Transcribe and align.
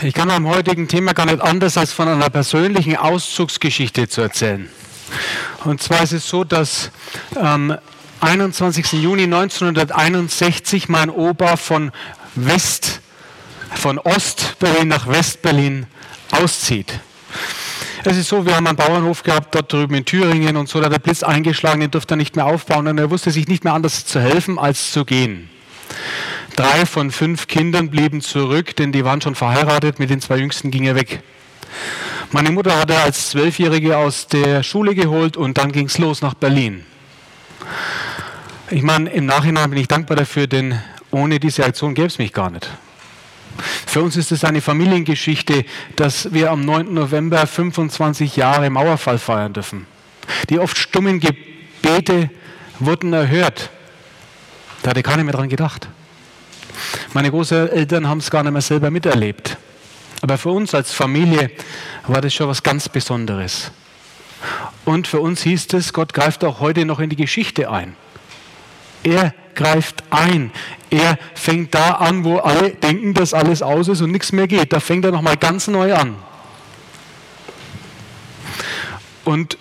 Ich 0.00 0.14
kann 0.14 0.30
am 0.30 0.46
heutigen 0.46 0.86
Thema 0.86 1.12
gar 1.12 1.26
nicht 1.26 1.40
anders, 1.40 1.76
als 1.76 1.92
von 1.92 2.06
einer 2.06 2.30
persönlichen 2.30 2.94
Auszugsgeschichte 2.94 4.08
zu 4.08 4.20
erzählen. 4.20 4.70
Und 5.64 5.82
zwar 5.82 6.04
ist 6.04 6.12
es 6.12 6.28
so, 6.28 6.44
dass 6.44 6.92
am 7.34 7.76
21. 8.20 8.92
Juni 8.92 9.24
1961 9.24 10.88
mein 10.88 11.10
Opa 11.10 11.56
von 11.56 11.90
West, 12.36 13.00
von 13.74 13.98
Ostberlin 13.98 14.86
nach 14.86 15.08
Westberlin 15.08 15.86
auszieht. 16.30 17.00
Es 18.04 18.16
ist 18.16 18.28
so, 18.28 18.46
wir 18.46 18.54
haben 18.54 18.68
einen 18.68 18.76
Bauernhof 18.76 19.24
gehabt, 19.24 19.52
dort 19.56 19.72
drüben 19.72 19.96
in 19.96 20.04
Thüringen 20.04 20.56
und 20.56 20.68
so, 20.68 20.78
da 20.78 20.86
hat 20.86 20.92
der 20.92 21.00
Blitz 21.00 21.24
eingeschlagen, 21.24 21.80
den 21.80 21.90
durfte 21.90 22.14
er 22.14 22.18
nicht 22.18 22.36
mehr 22.36 22.46
aufbauen 22.46 22.86
und 22.86 22.98
er 22.98 23.10
wusste 23.10 23.32
sich 23.32 23.48
nicht 23.48 23.64
mehr 23.64 23.74
anders 23.74 24.06
zu 24.06 24.20
helfen, 24.20 24.60
als 24.60 24.92
zu 24.92 25.04
gehen. 25.04 25.50
Drei 26.58 26.86
von 26.86 27.12
fünf 27.12 27.46
Kindern 27.46 27.88
blieben 27.88 28.20
zurück, 28.20 28.74
denn 28.74 28.90
die 28.90 29.04
waren 29.04 29.20
schon 29.20 29.36
verheiratet. 29.36 30.00
Mit 30.00 30.10
den 30.10 30.20
zwei 30.20 30.38
Jüngsten 30.38 30.72
ging 30.72 30.86
er 30.86 30.96
weg. 30.96 31.22
Meine 32.32 32.50
Mutter 32.50 32.76
hat 32.76 32.90
er 32.90 33.04
als 33.04 33.30
Zwölfjährige 33.30 33.96
aus 33.96 34.26
der 34.26 34.64
Schule 34.64 34.96
geholt 34.96 35.36
und 35.36 35.56
dann 35.56 35.70
ging 35.70 35.86
es 35.86 35.98
los 35.98 36.20
nach 36.20 36.34
Berlin. 36.34 36.84
Ich 38.70 38.82
meine, 38.82 39.08
im 39.10 39.24
Nachhinein 39.24 39.70
bin 39.70 39.78
ich 39.78 39.86
dankbar 39.86 40.16
dafür, 40.16 40.48
denn 40.48 40.76
ohne 41.12 41.38
diese 41.38 41.64
Aktion 41.64 41.94
gäbe 41.94 42.08
es 42.08 42.18
mich 42.18 42.32
gar 42.32 42.50
nicht. 42.50 42.68
Für 43.86 44.02
uns 44.02 44.16
ist 44.16 44.32
es 44.32 44.42
eine 44.42 44.60
Familiengeschichte, 44.60 45.64
dass 45.94 46.32
wir 46.32 46.50
am 46.50 46.64
9. 46.64 46.92
November 46.92 47.46
25 47.46 48.34
Jahre 48.34 48.68
Mauerfall 48.68 49.20
feiern 49.20 49.52
dürfen. 49.52 49.86
Die 50.50 50.58
oft 50.58 50.76
stummen 50.76 51.20
Gebete 51.20 52.30
wurden 52.80 53.12
erhört. 53.12 53.70
Da 54.82 54.90
hatte 54.90 55.04
keiner 55.04 55.22
mehr 55.22 55.34
dran 55.34 55.48
gedacht. 55.48 55.88
Meine 57.12 57.30
Großeltern 57.30 58.08
haben 58.08 58.18
es 58.18 58.30
gar 58.30 58.42
nicht 58.42 58.52
mehr 58.52 58.62
selber 58.62 58.90
miterlebt. 58.90 59.56
Aber 60.20 60.38
für 60.38 60.50
uns 60.50 60.74
als 60.74 60.92
Familie 60.92 61.50
war 62.06 62.20
das 62.20 62.34
schon 62.34 62.48
was 62.48 62.62
ganz 62.62 62.88
Besonderes. 62.88 63.70
Und 64.84 65.06
für 65.06 65.20
uns 65.20 65.42
hieß 65.42 65.66
es, 65.74 65.92
Gott 65.92 66.12
greift 66.12 66.44
auch 66.44 66.60
heute 66.60 66.84
noch 66.84 67.00
in 67.00 67.10
die 67.10 67.16
Geschichte 67.16 67.70
ein. 67.70 67.96
Er 69.02 69.34
greift 69.54 70.02
ein. 70.10 70.50
Er 70.90 71.18
fängt 71.34 71.74
da 71.74 71.92
an, 71.92 72.24
wo 72.24 72.38
alle 72.38 72.70
denken, 72.70 73.14
dass 73.14 73.34
alles 73.34 73.62
aus 73.62 73.88
ist 73.88 74.00
und 74.00 74.10
nichts 74.10 74.32
mehr 74.32 74.48
geht. 74.48 74.72
Da 74.72 74.80
fängt 74.80 75.04
er 75.04 75.12
nochmal 75.12 75.36
ganz 75.36 75.68
neu 75.68 75.94
an. 75.94 76.16
Und 79.24 79.58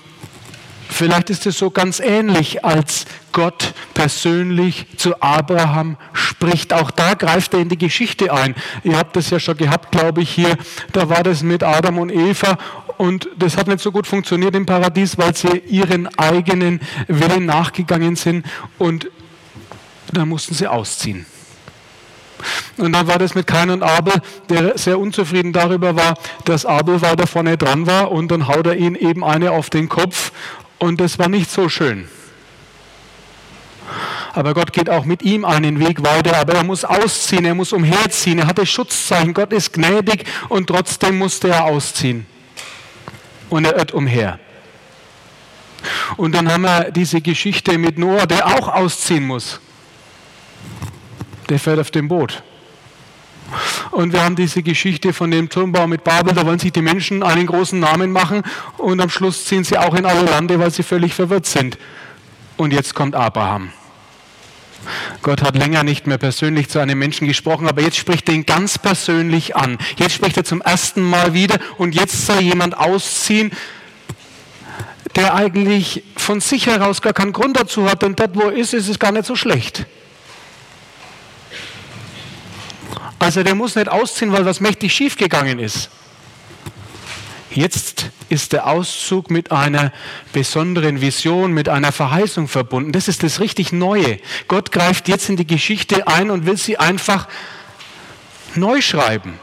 vielleicht 0.97 1.29
ist 1.29 1.45
es 1.45 1.57
so 1.57 1.69
ganz 1.69 1.99
ähnlich, 1.99 2.65
als 2.65 3.05
Gott 3.31 3.73
persönlich 3.93 4.87
zu 4.97 5.21
Abraham 5.21 5.97
spricht. 6.13 6.73
Auch 6.73 6.91
da 6.91 7.13
greift 7.13 7.53
er 7.53 7.59
in 7.59 7.69
die 7.69 7.77
Geschichte 7.77 8.33
ein. 8.33 8.55
Ihr 8.83 8.97
habt 8.97 9.15
das 9.15 9.29
ja 9.29 9.39
schon 9.39 9.57
gehabt, 9.57 9.91
glaube 9.91 10.21
ich, 10.21 10.29
hier. 10.29 10.57
Da 10.93 11.09
war 11.09 11.23
das 11.23 11.43
mit 11.43 11.63
Adam 11.63 11.99
und 11.99 12.11
Eva 12.11 12.57
und 12.97 13.29
das 13.37 13.57
hat 13.57 13.67
nicht 13.67 13.79
so 13.79 13.91
gut 13.91 14.07
funktioniert 14.07 14.55
im 14.55 14.65
Paradies, 14.65 15.17
weil 15.17 15.35
sie 15.35 15.61
ihren 15.67 16.07
eigenen 16.17 16.81
Willen 17.07 17.45
nachgegangen 17.45 18.15
sind 18.15 18.45
und 18.77 19.09
dann 20.11 20.27
mussten 20.27 20.55
sie 20.55 20.67
ausziehen. 20.67 21.25
Und 22.77 22.93
dann 22.93 23.07
war 23.07 23.17
das 23.17 23.35
mit 23.35 23.47
Kain 23.47 23.69
und 23.69 23.83
Abel, 23.83 24.13
der 24.49 24.77
sehr 24.77 24.99
unzufrieden 24.99 25.53
darüber 25.53 25.95
war, 25.95 26.15
dass 26.45 26.65
Abel 26.65 27.01
weiter 27.01 27.27
vorne 27.27 27.57
dran 27.57 27.87
war 27.87 28.11
und 28.11 28.29
dann 28.29 28.47
haut 28.47 28.67
er 28.67 28.75
ihn 28.75 28.95
eben 28.95 29.23
eine 29.23 29.51
auf 29.51 29.69
den 29.69 29.89
Kopf 29.89 30.31
und 30.79 30.99
das 31.01 31.19
war 31.19 31.29
nicht 31.29 31.49
so 31.51 31.69
schön 31.69 32.07
aber 34.37 34.53
Gott 34.53 34.71
geht 34.71 34.87
auch 34.87 35.03
mit 35.03 35.23
ihm 35.23 35.45
einen 35.45 35.79
Weg 35.79 36.03
weiter, 36.03 36.37
aber 36.37 36.53
er 36.53 36.63
muss 36.63 36.85
ausziehen, 36.85 37.43
er 37.43 37.55
muss 37.55 37.73
umherziehen, 37.73 38.37
er 38.37 38.45
hatte 38.45 38.67
Schutzzeichen, 38.67 39.33
Gott 39.33 39.51
ist 39.51 39.73
gnädig 39.73 40.25
und 40.47 40.67
trotzdem 40.67 41.17
musste 41.17 41.49
er 41.49 41.65
ausziehen. 41.65 42.27
Und 43.49 43.65
er 43.65 43.77
irrt 43.77 43.93
umher. 43.95 44.39
Und 46.17 46.35
dann 46.35 46.51
haben 46.51 46.61
wir 46.61 46.91
diese 46.91 47.19
Geschichte 47.19 47.79
mit 47.79 47.97
Noah, 47.97 48.27
der 48.27 48.45
auch 48.45 48.67
ausziehen 48.67 49.25
muss. 49.25 49.59
Der 51.49 51.57
fährt 51.57 51.79
auf 51.79 51.89
dem 51.89 52.07
Boot. 52.07 52.43
Und 53.91 54.13
wir 54.13 54.23
haben 54.23 54.35
diese 54.35 54.63
Geschichte 54.63 55.13
von 55.13 55.31
dem 55.31 55.49
Turmbau 55.49 55.87
mit 55.87 56.03
Babel, 56.03 56.33
da 56.33 56.45
wollen 56.45 56.59
sich 56.59 56.71
die 56.71 56.81
Menschen 56.81 57.23
einen 57.23 57.47
großen 57.47 57.79
Namen 57.79 58.11
machen 58.11 58.43
und 58.77 58.99
am 58.99 59.09
Schluss 59.09 59.45
ziehen 59.45 59.63
sie 59.63 59.77
auch 59.77 59.95
in 59.95 60.05
alle 60.05 60.23
Lande, 60.23 60.59
weil 60.59 60.71
sie 60.71 60.83
völlig 60.83 61.13
verwirrt 61.13 61.45
sind. 61.45 61.77
Und 62.57 62.73
jetzt 62.73 62.93
kommt 62.93 63.15
Abraham. 63.15 63.71
Gott 65.21 65.41
hat 65.41 65.55
länger 65.55 65.83
nicht 65.83 66.07
mehr 66.07 66.17
persönlich 66.17 66.69
zu 66.69 66.79
einem 66.79 66.97
Menschen 66.99 67.27
gesprochen, 67.27 67.67
aber 67.67 67.81
jetzt 67.81 67.97
spricht 67.97 68.29
er 68.29 68.35
ihn 68.35 68.45
ganz 68.45 68.77
persönlich 68.77 69.55
an. 69.55 69.77
Jetzt 69.97 70.13
spricht 70.13 70.37
er 70.37 70.43
zum 70.43 70.61
ersten 70.61 71.01
Mal 71.01 71.33
wieder 71.33 71.57
und 71.77 71.95
jetzt 71.95 72.25
soll 72.25 72.41
jemand 72.41 72.77
ausziehen, 72.77 73.51
der 75.15 75.33
eigentlich 75.33 76.03
von 76.15 76.41
sich 76.41 76.67
heraus 76.67 77.01
gar 77.01 77.13
keinen 77.13 77.33
Grund 77.33 77.57
dazu 77.57 77.89
hat, 77.89 78.01
denn 78.01 78.15
dort, 78.15 78.35
wo 78.35 78.41
er 78.41 78.53
ist, 78.53 78.73
ist 78.73 78.87
es 78.87 78.99
gar 78.99 79.11
nicht 79.11 79.25
so 79.25 79.35
schlecht. 79.35 79.85
Also 83.27 83.43
der 83.43 83.55
muss 83.55 83.75
nicht 83.75 83.89
ausziehen, 83.89 84.31
weil 84.31 84.45
was 84.45 84.61
mächtig 84.61 84.93
schiefgegangen 84.93 85.59
ist. 85.59 85.89
Jetzt 87.51 88.05
ist 88.29 88.53
der 88.53 88.67
Auszug 88.67 89.29
mit 89.29 89.51
einer 89.51 89.91
besonderen 90.31 91.01
Vision, 91.01 91.51
mit 91.51 91.67
einer 91.67 91.91
Verheißung 91.91 92.47
verbunden. 92.47 92.93
Das 92.93 93.09
ist 93.09 93.23
das 93.23 93.41
richtig 93.41 93.73
Neue. 93.73 94.19
Gott 94.47 94.71
greift 94.71 95.09
jetzt 95.09 95.27
in 95.27 95.35
die 95.35 95.45
Geschichte 95.45 96.07
ein 96.07 96.31
und 96.31 96.45
will 96.45 96.55
sie 96.55 96.77
einfach 96.77 97.27
neu 98.55 98.79
schreiben. 98.79 99.33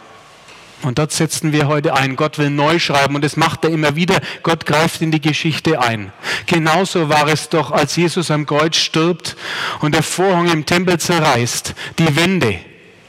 Und 0.80 0.98
dort 0.98 1.12
setzen 1.12 1.52
wir 1.52 1.68
heute 1.68 1.92
ein. 1.92 2.16
Gott 2.16 2.38
will 2.38 2.48
neu 2.48 2.78
schreiben 2.78 3.14
und 3.16 3.22
das 3.22 3.36
macht 3.36 3.66
er 3.66 3.70
immer 3.70 3.96
wieder. 3.96 4.18
Gott 4.42 4.64
greift 4.64 5.02
in 5.02 5.10
die 5.10 5.20
Geschichte 5.20 5.82
ein. 5.82 6.10
Genauso 6.46 7.10
war 7.10 7.28
es 7.28 7.50
doch, 7.50 7.70
als 7.70 7.96
Jesus 7.96 8.30
am 8.30 8.46
Kreuz 8.46 8.76
stirbt 8.76 9.36
und 9.80 9.94
der 9.94 10.02
Vorhang 10.02 10.50
im 10.50 10.64
Tempel 10.64 10.98
zerreißt, 10.98 11.74
die 11.98 12.16
Wände. 12.16 12.60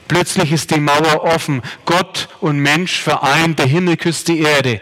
Plötzlich 0.08 0.52
ist 0.52 0.72
die 0.72 0.80
Mauer 0.80 1.24
offen. 1.24 1.62
Gott 1.86 2.30
und 2.40 2.60
Mensch 2.60 3.02
vereint, 3.02 3.60
der 3.60 3.66
Himmel 3.66 3.98
küsst 3.98 4.28
die 4.28 4.40
Erde. 4.40 4.82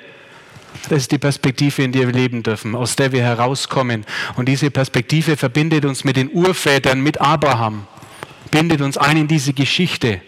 Das 0.90 1.04
ist 1.04 1.12
die 1.12 1.18
Perspektive, 1.18 1.84
in 1.84 1.92
der 1.94 2.08
wir 2.08 2.14
leben 2.14 2.44
dürfen, 2.44 2.76
aus 2.76 2.96
der 2.96 3.12
wir 3.12 3.24
herauskommen. 3.24 4.06
Und 4.36 4.50
diese 4.50 4.70
Perspektive 4.70 5.38
verbindet 5.38 5.86
uns 5.86 6.04
mit 6.04 6.18
den 6.18 6.30
Urvätern, 6.30 7.02
mit 7.02 7.22
Abraham, 7.22 7.88
bindet 8.52 8.82
uns 8.82 8.98
ein 8.98 9.18
in 9.18 9.28
diese 9.28 9.54
Geschichte. 9.54 10.22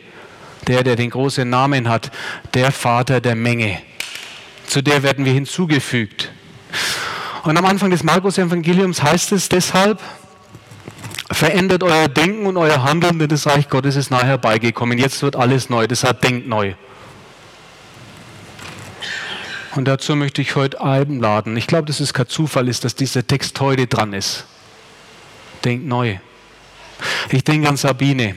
Der, 0.68 0.84
der 0.84 0.96
den 0.96 1.12
großen 1.12 1.48
Namen 1.48 1.90
hat, 1.90 2.12
der 2.56 2.72
Vater 2.72 3.22
der 3.22 3.36
Menge. 3.36 3.78
Zu 4.66 4.82
der 4.82 5.04
werden 5.04 5.24
wir 5.24 5.34
hinzugefügt. 5.34 6.32
Und 7.44 7.56
am 7.56 7.66
Anfang 7.66 7.92
des 7.92 8.02
Markus-Evangeliums 8.02 9.04
heißt 9.04 9.32
es 9.34 9.48
deshalb, 9.48 10.02
verändert 11.32 11.84
euer 11.84 12.08
Denken 12.08 12.46
und 12.46 12.58
euer 12.58 12.84
Handeln, 12.84 13.20
denn 13.20 13.30
das 13.30 13.48
Reich 13.48 13.70
Gottes 13.70 13.96
ist 13.96 14.12
nahe 14.12 14.26
herbeigekommen. 14.26 14.98
Jetzt 14.98 15.22
wird 15.22 15.36
alles 15.36 15.70
neu, 15.70 15.88
deshalb 15.88 16.22
denkt 16.22 16.48
neu. 16.48 16.76
Und 19.76 19.86
dazu 19.86 20.16
möchte 20.16 20.42
ich 20.42 20.56
heute 20.56 20.82
einladen. 20.82 21.58
Ich 21.58 21.68
glaube, 21.68 21.86
dass 21.86 22.00
es 22.00 22.14
kein 22.14 22.28
Zufall 22.28 22.70
ist, 22.70 22.86
dass 22.86 22.96
dieser 22.96 23.28
Text 23.28 23.60
heute 23.60 23.88
dran 23.88 24.14
ist. 24.14 24.46
Denkt 25.66 25.86
neu. 25.86 26.18
Ich 27.30 27.44
denke 27.44 27.68
an 27.68 27.76
Sabine. 27.76 28.36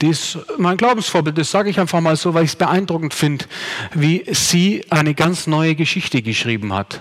Die 0.00 0.08
ist 0.08 0.38
mein 0.56 0.76
Glaubensvorbild, 0.76 1.36
das 1.36 1.50
sage 1.50 1.68
ich 1.68 1.78
einfach 1.78 2.00
mal 2.00 2.16
so, 2.16 2.32
weil 2.32 2.44
ich 2.44 2.52
es 2.52 2.56
beeindruckend 2.56 3.12
finde, 3.12 3.44
wie 3.92 4.24
sie 4.28 4.84
eine 4.90 5.14
ganz 5.14 5.46
neue 5.46 5.74
Geschichte 5.74 6.22
geschrieben 6.22 6.72
hat. 6.72 7.00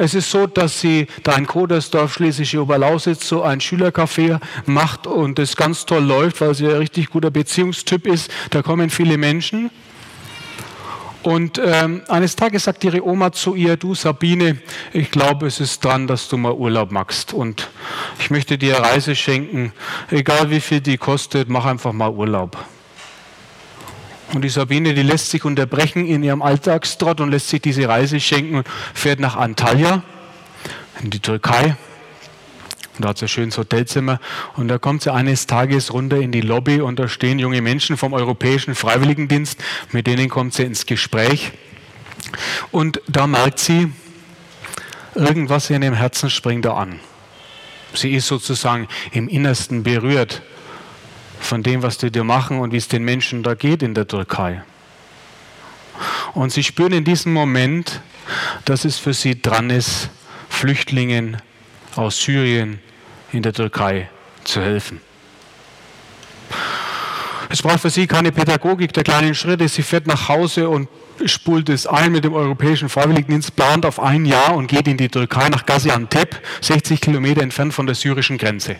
Es 0.00 0.14
ist 0.14 0.30
so, 0.30 0.46
dass 0.46 0.80
sie 0.80 1.08
da 1.24 1.32
in 1.32 1.44
Kodersdorf, 1.44 2.14
Schlesische 2.14 2.62
Oberlausitz, 2.62 3.28
so 3.28 3.42
ein 3.42 3.60
Schülercafé 3.60 4.38
macht 4.64 5.08
und 5.08 5.40
es 5.40 5.56
ganz 5.56 5.86
toll 5.86 6.04
läuft, 6.04 6.40
weil 6.40 6.54
sie 6.54 6.68
ein 6.68 6.76
richtig 6.76 7.10
guter 7.10 7.32
Beziehungstyp 7.32 8.06
ist. 8.06 8.30
Da 8.50 8.62
kommen 8.62 8.90
viele 8.90 9.18
Menschen. 9.18 9.72
Und 11.24 11.60
ähm, 11.64 12.02
eines 12.06 12.36
Tages 12.36 12.62
sagt 12.62 12.84
ihre 12.84 13.04
Oma 13.04 13.32
zu 13.32 13.56
ihr, 13.56 13.76
du 13.76 13.96
Sabine, 13.96 14.58
ich 14.92 15.10
glaube, 15.10 15.48
es 15.48 15.58
ist 15.58 15.84
dran, 15.84 16.06
dass 16.06 16.28
du 16.28 16.36
mal 16.36 16.52
Urlaub 16.52 16.92
machst. 16.92 17.34
Und 17.34 17.68
ich 18.20 18.30
möchte 18.30 18.56
dir 18.56 18.76
eine 18.76 18.86
Reise 18.86 19.16
schenken, 19.16 19.72
egal 20.12 20.52
wie 20.52 20.60
viel 20.60 20.80
die 20.80 20.96
kostet, 20.96 21.48
mach 21.48 21.64
einfach 21.64 21.92
mal 21.92 22.10
Urlaub. 22.10 22.56
Und 24.34 24.42
die 24.42 24.48
Sabine, 24.48 24.94
die 24.94 25.02
lässt 25.02 25.30
sich 25.30 25.44
unterbrechen 25.44 26.06
in 26.06 26.22
ihrem 26.22 26.42
Alltagstrott 26.42 27.20
und 27.20 27.30
lässt 27.30 27.48
sich 27.48 27.62
diese 27.62 27.88
Reise 27.88 28.20
schenken 28.20 28.56
und 28.56 28.68
fährt 28.94 29.20
nach 29.20 29.36
Antalya 29.36 30.02
in 31.02 31.10
die 31.10 31.20
Türkei 31.20 31.76
und 32.98 33.04
da 33.04 33.10
hat 33.10 33.18
sie 33.18 33.26
ein 33.26 33.28
schönes 33.28 33.56
Hotelzimmer. 33.56 34.18
Und 34.56 34.66
da 34.66 34.78
kommt 34.78 35.02
sie 35.02 35.12
eines 35.12 35.46
Tages 35.46 35.92
runter 35.92 36.16
in 36.16 36.32
die 36.32 36.40
Lobby 36.40 36.80
und 36.80 36.98
da 36.98 37.06
stehen 37.06 37.38
junge 37.38 37.62
Menschen 37.62 37.96
vom 37.96 38.12
Europäischen 38.12 38.74
Freiwilligendienst. 38.74 39.62
Mit 39.92 40.08
denen 40.08 40.28
kommt 40.28 40.54
sie 40.54 40.64
ins 40.64 40.84
Gespräch. 40.84 41.52
Und 42.72 43.00
da 43.06 43.28
merkt 43.28 43.60
sie, 43.60 43.92
irgendwas 45.14 45.70
in 45.70 45.80
ihrem 45.80 45.94
Herzen 45.94 46.28
springt 46.28 46.64
da 46.64 46.74
an. 46.74 46.98
Sie 47.94 48.14
ist 48.14 48.26
sozusagen 48.26 48.88
im 49.12 49.28
Innersten 49.28 49.84
berührt 49.84 50.42
von 51.40 51.62
dem, 51.62 51.82
was 51.82 51.98
die 51.98 52.10
da 52.10 52.24
machen 52.24 52.60
und 52.60 52.72
wie 52.72 52.76
es 52.76 52.88
den 52.88 53.04
Menschen 53.04 53.42
da 53.42 53.54
geht 53.54 53.82
in 53.82 53.94
der 53.94 54.06
Türkei. 54.06 54.62
Und 56.34 56.52
sie 56.52 56.62
spüren 56.62 56.92
in 56.92 57.04
diesem 57.04 57.32
Moment, 57.32 58.00
dass 58.64 58.84
es 58.84 58.98
für 58.98 59.14
sie 59.14 59.40
dran 59.40 59.70
ist, 59.70 60.10
Flüchtlingen 60.48 61.38
aus 61.96 62.20
Syrien 62.20 62.80
in 63.32 63.42
der 63.42 63.52
Türkei 63.52 64.08
zu 64.44 64.60
helfen. 64.60 65.00
Es 67.50 67.62
braucht 67.62 67.80
für 67.80 67.90
sie 67.90 68.06
keine 68.06 68.30
Pädagogik 68.30 68.92
der 68.92 69.04
kleinen 69.04 69.34
Schritte. 69.34 69.68
Sie 69.68 69.82
fährt 69.82 70.06
nach 70.06 70.28
Hause 70.28 70.68
und 70.68 70.88
spult 71.24 71.70
es 71.70 71.86
ein 71.86 72.12
mit 72.12 72.24
dem 72.24 72.34
Europäischen 72.34 72.88
Freiwilligendienst, 72.88 73.56
plant 73.56 73.86
auf 73.86 74.00
ein 74.00 74.26
Jahr 74.26 74.54
und 74.54 74.66
geht 74.66 74.86
in 74.86 74.98
die 74.98 75.08
Türkei 75.08 75.48
nach 75.48 75.64
Gaziantep, 75.64 76.40
60 76.60 77.00
Kilometer 77.00 77.42
entfernt 77.42 77.72
von 77.72 77.86
der 77.86 77.94
syrischen 77.94 78.36
Grenze. 78.36 78.76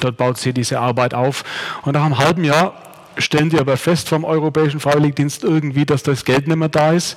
Dort 0.00 0.16
baut 0.16 0.38
sie 0.38 0.52
diese 0.52 0.80
Arbeit 0.80 1.14
auf. 1.14 1.44
Und 1.82 1.92
nach 1.94 2.04
einem 2.04 2.18
halben 2.18 2.44
Jahr 2.44 2.74
stellen 3.18 3.50
die 3.50 3.58
aber 3.58 3.76
fest 3.76 4.08
vom 4.08 4.24
Europäischen 4.24 4.80
Freiwilligendienst 4.80 5.44
irgendwie, 5.44 5.86
dass 5.86 6.02
das 6.02 6.24
Geld 6.24 6.46
nicht 6.48 6.56
mehr 6.56 6.68
da 6.68 6.92
ist. 6.92 7.16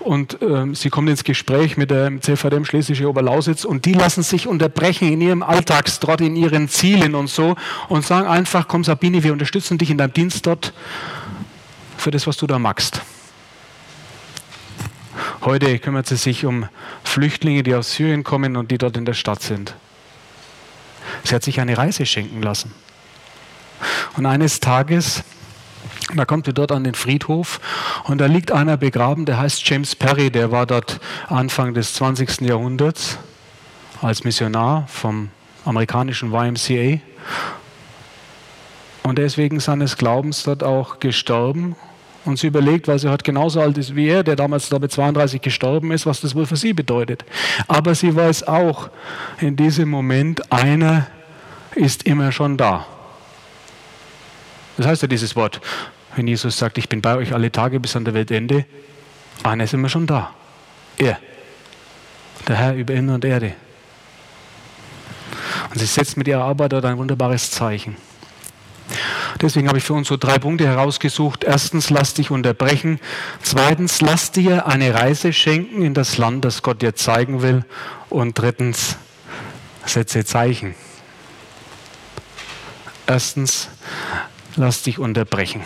Und 0.00 0.40
äh, 0.42 0.74
sie 0.74 0.90
kommen 0.90 1.08
ins 1.08 1.24
Gespräch 1.24 1.76
mit 1.76 1.90
der 1.90 2.20
CVDM 2.20 2.64
Schlesische 2.64 3.08
Oberlausitz 3.08 3.64
und 3.64 3.84
die 3.84 3.94
lassen 3.94 4.22
sich 4.22 4.46
unterbrechen 4.46 5.10
in 5.10 5.20
ihrem 5.20 5.42
Alltagstrott, 5.42 6.20
in 6.20 6.36
ihren 6.36 6.68
Zielen 6.68 7.14
und 7.14 7.28
so 7.28 7.56
und 7.88 8.04
sagen 8.04 8.26
einfach, 8.26 8.68
komm 8.68 8.84
Sabine, 8.84 9.22
wir 9.22 9.32
unterstützen 9.32 9.78
dich 9.78 9.90
in 9.90 9.98
deinem 9.98 10.12
Dienst 10.12 10.46
dort 10.46 10.72
für 11.96 12.10
das, 12.10 12.26
was 12.26 12.36
du 12.36 12.46
da 12.46 12.58
magst. 12.58 13.00
Heute 15.42 15.78
kümmert 15.78 16.06
sie 16.06 16.16
sich 16.16 16.44
um 16.44 16.66
Flüchtlinge, 17.04 17.62
die 17.62 17.74
aus 17.74 17.92
Syrien 17.94 18.24
kommen 18.24 18.56
und 18.56 18.70
die 18.70 18.78
dort 18.78 18.96
in 18.96 19.04
der 19.04 19.14
Stadt 19.14 19.42
sind. 19.42 19.74
Sie 21.24 21.34
hat 21.34 21.42
sich 21.42 21.60
eine 21.60 21.76
Reise 21.76 22.06
schenken 22.06 22.42
lassen. 22.42 22.72
Und 24.16 24.26
eines 24.26 24.60
Tages 24.60 25.22
da 26.14 26.24
kommt 26.24 26.46
sie 26.46 26.54
dort 26.54 26.72
an 26.72 26.84
den 26.84 26.94
Friedhof 26.94 27.60
und 28.04 28.18
da 28.18 28.26
liegt 28.26 28.50
einer 28.50 28.78
begraben, 28.78 29.26
der 29.26 29.38
heißt 29.38 29.68
James 29.68 29.94
Perry, 29.94 30.30
der 30.30 30.50
war 30.50 30.64
dort 30.64 31.00
Anfang 31.28 31.74
des 31.74 31.92
20. 31.94 32.40
Jahrhunderts 32.42 33.18
als 34.00 34.24
Missionar 34.24 34.86
vom 34.88 35.28
amerikanischen 35.66 36.32
YMCA 36.32 37.00
und 39.02 39.18
er 39.18 39.26
ist 39.26 39.36
wegen 39.36 39.60
seines 39.60 39.98
Glaubens 39.98 40.44
dort 40.44 40.64
auch 40.64 40.98
gestorben. 40.98 41.76
Und 42.28 42.38
sie 42.38 42.48
überlegt, 42.48 42.88
weil 42.88 42.98
sie 42.98 43.08
heute 43.08 43.24
genauso 43.24 43.58
alt 43.58 43.78
ist 43.78 43.96
wie 43.96 44.06
er, 44.06 44.22
der 44.22 44.36
damals 44.36 44.68
da 44.68 44.78
mit 44.78 44.92
32 44.92 45.40
gestorben 45.40 45.92
ist, 45.92 46.04
was 46.04 46.20
das 46.20 46.34
wohl 46.34 46.44
für 46.44 46.56
sie 46.56 46.74
bedeutet. 46.74 47.24
Aber 47.68 47.94
sie 47.94 48.14
weiß 48.14 48.46
auch, 48.46 48.90
in 49.40 49.56
diesem 49.56 49.88
Moment, 49.88 50.52
einer 50.52 51.06
ist 51.74 52.02
immer 52.02 52.30
schon 52.30 52.58
da. 52.58 52.84
Das 54.76 54.86
heißt 54.86 55.00
ja 55.00 55.08
dieses 55.08 55.36
Wort, 55.36 55.62
wenn 56.16 56.28
Jesus 56.28 56.58
sagt, 56.58 56.76
ich 56.76 56.90
bin 56.90 57.00
bei 57.00 57.16
euch 57.16 57.32
alle 57.32 57.50
Tage 57.50 57.80
bis 57.80 57.96
an 57.96 58.04
der 58.04 58.12
Weltende, 58.12 58.66
einer 59.42 59.64
ist 59.64 59.72
immer 59.72 59.88
schon 59.88 60.06
da. 60.06 60.34
Er, 60.98 61.18
der 62.46 62.56
Herr 62.56 62.74
über 62.74 62.92
Himmel 62.92 63.14
und 63.14 63.24
Erde. 63.24 63.54
Und 65.70 65.78
sie 65.78 65.86
setzt 65.86 66.18
mit 66.18 66.28
ihrer 66.28 66.44
Arbeit 66.44 66.74
dort 66.74 66.84
ein 66.84 66.98
wunderbares 66.98 67.50
Zeichen. 67.50 67.96
Deswegen 69.40 69.68
habe 69.68 69.78
ich 69.78 69.84
für 69.84 69.94
uns 69.94 70.08
so 70.08 70.16
drei 70.16 70.38
Punkte 70.38 70.66
herausgesucht. 70.66 71.44
Erstens, 71.44 71.90
lass 71.90 72.14
dich 72.14 72.30
unterbrechen. 72.30 72.98
Zweitens, 73.42 74.00
lass 74.00 74.32
dir 74.32 74.66
eine 74.66 74.94
Reise 74.94 75.32
schenken 75.32 75.82
in 75.82 75.94
das 75.94 76.18
Land, 76.18 76.44
das 76.44 76.62
Gott 76.62 76.82
dir 76.82 76.96
zeigen 76.96 77.40
will. 77.40 77.64
Und 78.08 78.36
drittens, 78.38 78.96
setze 79.86 80.24
Zeichen. 80.24 80.74
Erstens, 83.06 83.68
lass 84.56 84.82
dich 84.82 84.98
unterbrechen. 84.98 85.62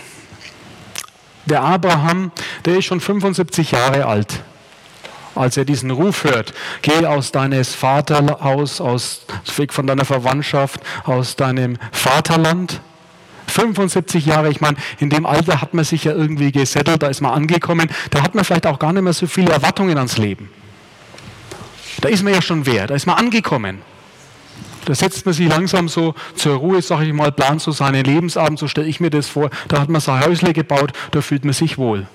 Der 1.47 1.63
Abraham, 1.63 2.31
der 2.65 2.79
ist 2.79 2.85
schon 2.85 3.01
75 3.01 3.73
Jahre 3.73 4.07
alt, 4.07 4.43
als 5.35 5.57
er 5.57 5.65
diesen 5.65 5.91
Ruf 5.91 6.25
hört. 6.25 6.55
Geh 6.83 7.05
aus 7.05 7.33
deines 7.33 7.75
Vaterhaus, 7.75 8.81
aus, 8.81 9.27
weg 9.57 9.73
von 9.73 9.87
deiner 9.87 10.05
Verwandtschaft, 10.05 10.81
aus 11.05 11.35
deinem 11.35 11.79
Vaterland. 11.91 12.81
75 13.53 14.27
Jahre, 14.27 14.51
ich 14.51 14.61
meine, 14.61 14.77
in 14.99 15.11
dem 15.11 15.27
Alter 15.27 15.61
hat 15.61 15.75
man 15.75 15.85
sich 15.85 16.05
ja 16.05 16.13
irgendwie 16.13 16.53
gesettelt, 16.53 17.03
da 17.03 17.09
ist 17.09 17.21
man 17.21 17.33
angekommen, 17.33 17.89
da 18.11 18.23
hat 18.23 18.35
man 18.35 18.45
vielleicht 18.45 18.67
auch 18.67 18.79
gar 18.79 18.93
nicht 18.93 19.03
mehr 19.03 19.13
so 19.13 19.27
viele 19.27 19.53
Erwartungen 19.53 19.97
ans 19.97 20.19
Leben. 20.19 20.51
Da 22.01 22.09
ist 22.09 22.23
man 22.23 22.33
ja 22.33 22.43
schon 22.43 22.67
wer, 22.67 22.87
da 22.87 22.95
ist 22.95 23.07
man 23.07 23.17
angekommen. 23.17 23.83
Da 24.85 24.95
setzt 24.95 25.25
man 25.27 25.35
sich 25.35 25.49
langsam 25.49 25.89
so 25.89 26.15
zur 26.35 26.57
Ruhe, 26.57 26.83
sage 26.83 27.07
ich 27.07 27.13
mal, 27.13 27.31
plant 27.31 27.63
so 27.63 27.71
seinen 27.71 28.05
Lebensabend, 28.05 28.59
so 28.59 28.67
stelle 28.67 28.89
ich 28.89 28.99
mir 28.99 29.11
das 29.11 29.29
vor. 29.29 29.51
Da 29.69 29.81
hat 29.81 29.89
man 29.89 30.01
sein 30.01 30.25
Häusle 30.25 30.53
gebaut, 30.53 30.93
da 31.13 31.21
fühlt 31.21 31.45
man 31.45 31.55
sich 31.55 31.79
wohl. 31.79 32.09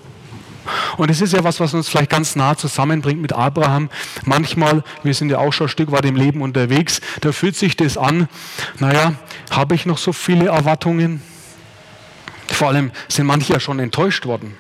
Und 0.97 1.11
es 1.11 1.21
ist 1.21 1.33
ja 1.33 1.43
was, 1.43 1.59
was 1.59 1.73
uns 1.73 1.87
vielleicht 1.87 2.09
ganz 2.09 2.35
nah 2.35 2.57
zusammenbringt 2.57 3.21
mit 3.21 3.33
Abraham. 3.33 3.89
Manchmal, 4.25 4.83
wir 5.03 5.13
sind 5.13 5.29
ja 5.29 5.37
auch 5.37 5.53
schon 5.53 5.67
ein 5.67 5.69
Stück 5.69 5.91
weit 5.91 6.05
im 6.05 6.15
Leben 6.15 6.41
unterwegs, 6.41 7.01
da 7.21 7.31
fühlt 7.31 7.55
sich 7.55 7.77
das 7.77 7.97
an, 7.97 8.27
naja, 8.79 9.13
habe 9.51 9.75
ich 9.75 9.85
noch 9.85 9.97
so 9.97 10.11
viele 10.11 10.47
Erwartungen? 10.47 11.21
Vor 12.47 12.69
allem 12.69 12.91
sind 13.07 13.27
manche 13.27 13.53
ja 13.53 13.59
schon 13.59 13.79
enttäuscht 13.79 14.25
worden. 14.25 14.55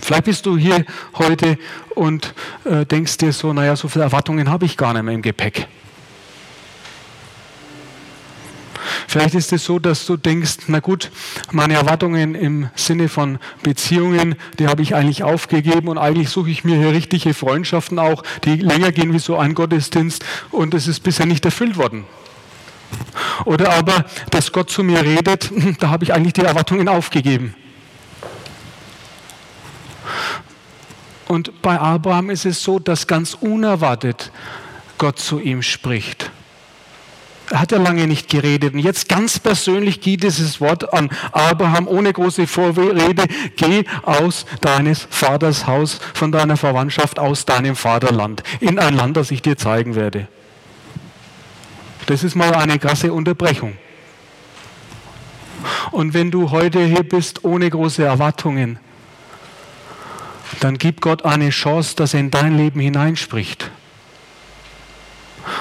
Vielleicht 0.00 0.24
bist 0.24 0.46
du 0.46 0.56
hier 0.56 0.84
heute 1.16 1.58
und 1.94 2.34
äh, 2.64 2.86
denkst 2.86 3.18
dir 3.18 3.32
so, 3.32 3.52
naja, 3.52 3.76
so 3.76 3.88
viele 3.88 4.04
Erwartungen 4.04 4.50
habe 4.50 4.64
ich 4.64 4.76
gar 4.76 4.92
nicht 4.92 5.02
mehr 5.02 5.14
im 5.14 5.22
Gepäck. 5.22 5.68
Vielleicht 9.08 9.34
ist 9.34 9.54
es 9.54 9.64
so, 9.64 9.78
dass 9.78 10.04
du 10.04 10.18
denkst, 10.18 10.58
na 10.66 10.80
gut, 10.80 11.10
meine 11.50 11.72
Erwartungen 11.72 12.34
im 12.34 12.68
Sinne 12.74 13.08
von 13.08 13.38
Beziehungen, 13.62 14.34
die 14.58 14.68
habe 14.68 14.82
ich 14.82 14.94
eigentlich 14.94 15.22
aufgegeben 15.22 15.88
und 15.88 15.96
eigentlich 15.96 16.28
suche 16.28 16.50
ich 16.50 16.62
mir 16.62 16.76
hier 16.76 16.92
richtige 16.92 17.32
Freundschaften 17.32 17.98
auch, 17.98 18.22
die 18.44 18.56
länger 18.56 18.92
gehen 18.92 19.14
wie 19.14 19.18
so 19.18 19.38
ein 19.38 19.54
Gottesdienst 19.54 20.26
und 20.50 20.74
es 20.74 20.86
ist 20.86 21.00
bisher 21.04 21.24
nicht 21.24 21.42
erfüllt 21.46 21.78
worden. 21.78 22.04
Oder 23.46 23.72
aber, 23.72 24.04
dass 24.30 24.52
Gott 24.52 24.68
zu 24.68 24.84
mir 24.84 25.02
redet, 25.02 25.50
da 25.80 25.88
habe 25.88 26.04
ich 26.04 26.12
eigentlich 26.12 26.34
die 26.34 26.42
Erwartungen 26.42 26.86
aufgegeben. 26.86 27.54
Und 31.28 31.62
bei 31.62 31.80
Abraham 31.80 32.28
ist 32.28 32.44
es 32.44 32.62
so, 32.62 32.78
dass 32.78 33.06
ganz 33.06 33.32
unerwartet 33.32 34.32
Gott 34.98 35.18
zu 35.18 35.40
ihm 35.40 35.62
spricht. 35.62 36.30
Er 37.50 37.60
hat 37.60 37.72
ja 37.72 37.78
lange 37.78 38.06
nicht 38.06 38.28
geredet. 38.28 38.74
Und 38.74 38.80
jetzt 38.80 39.08
ganz 39.08 39.38
persönlich 39.38 40.00
geht 40.00 40.22
dieses 40.22 40.60
Wort 40.60 40.92
an 40.92 41.10
Abraham 41.32 41.88
ohne 41.88 42.12
große 42.12 42.46
Vorrede. 42.46 43.24
Geh 43.56 43.84
aus 44.02 44.44
deines 44.60 45.06
Vaters 45.10 45.66
Haus, 45.66 45.98
von 46.14 46.30
deiner 46.30 46.56
Verwandtschaft, 46.56 47.18
aus 47.18 47.46
deinem 47.46 47.76
Vaterland, 47.76 48.42
in 48.60 48.78
ein 48.78 48.94
Land, 48.94 49.16
das 49.16 49.30
ich 49.30 49.40
dir 49.40 49.56
zeigen 49.56 49.94
werde. 49.94 50.28
Das 52.06 52.24
ist 52.24 52.34
mal 52.34 52.54
eine 52.54 52.78
krasse 52.78 53.12
Unterbrechung. 53.12 53.76
Und 55.90 56.14
wenn 56.14 56.30
du 56.30 56.50
heute 56.50 56.84
hier 56.84 57.02
bist 57.02 57.44
ohne 57.44 57.68
große 57.68 58.04
Erwartungen, 58.04 58.78
dann 60.60 60.78
gibt 60.78 61.00
Gott 61.00 61.24
eine 61.24 61.50
Chance, 61.50 61.96
dass 61.96 62.14
er 62.14 62.20
in 62.20 62.30
dein 62.30 62.56
Leben 62.56 62.80
hineinspricht 62.80 63.70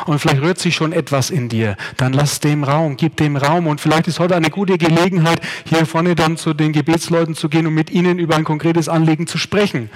und 0.07 0.19
vielleicht 0.19 0.41
rührt 0.41 0.59
sich 0.59 0.75
schon 0.75 0.93
etwas 0.93 1.29
in 1.29 1.49
dir, 1.49 1.75
dann 1.97 2.13
lass 2.13 2.39
dem 2.39 2.63
Raum, 2.63 2.97
gib 2.97 3.17
dem 3.17 3.35
Raum 3.35 3.67
und 3.67 3.81
vielleicht 3.81 4.07
ist 4.07 4.19
heute 4.19 4.35
eine 4.35 4.49
gute 4.49 4.77
Gelegenheit, 4.77 5.41
hier 5.65 5.85
vorne 5.85 6.15
dann 6.15 6.37
zu 6.37 6.53
den 6.53 6.71
Gebetsleuten 6.71 7.35
zu 7.35 7.49
gehen 7.49 7.67
und 7.67 7.73
mit 7.73 7.91
ihnen 7.91 8.17
über 8.17 8.35
ein 8.35 8.43
konkretes 8.43 8.89
Anliegen 8.89 9.27
zu 9.27 9.37
sprechen. 9.37 9.89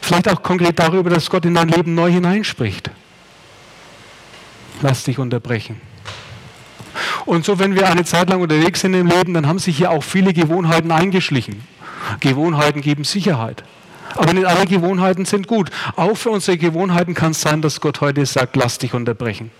Vielleicht 0.00 0.28
auch 0.28 0.42
konkret 0.42 0.78
darüber, 0.78 1.10
dass 1.10 1.30
Gott 1.30 1.44
in 1.44 1.54
dein 1.54 1.68
Leben 1.68 1.94
neu 1.94 2.10
hineinspricht. 2.10 2.90
Lass 4.82 5.04
dich 5.04 5.18
unterbrechen. 5.18 5.80
Und 7.24 7.44
so, 7.44 7.58
wenn 7.58 7.74
wir 7.74 7.88
eine 7.88 8.04
Zeit 8.04 8.30
lang 8.30 8.40
unterwegs 8.40 8.80
sind 8.80 8.94
im 8.94 9.06
Leben, 9.06 9.34
dann 9.34 9.46
haben 9.46 9.58
sich 9.58 9.76
hier 9.76 9.90
auch 9.90 10.02
viele 10.02 10.32
Gewohnheiten 10.32 10.92
eingeschlichen. 10.92 11.62
Gewohnheiten 12.20 12.80
geben 12.80 13.04
Sicherheit. 13.04 13.64
Aber 14.16 14.32
nicht 14.32 14.46
alle 14.46 14.66
Gewohnheiten 14.66 15.24
sind 15.24 15.46
gut. 15.46 15.70
Auch 15.96 16.16
für 16.16 16.30
unsere 16.30 16.56
Gewohnheiten 16.56 17.14
kann 17.14 17.32
es 17.32 17.40
sein, 17.40 17.62
dass 17.62 17.80
Gott 17.80 18.00
heute 18.00 18.24
sagt, 18.26 18.56
lass 18.56 18.78
dich 18.78 18.94
unterbrechen. 18.94 19.50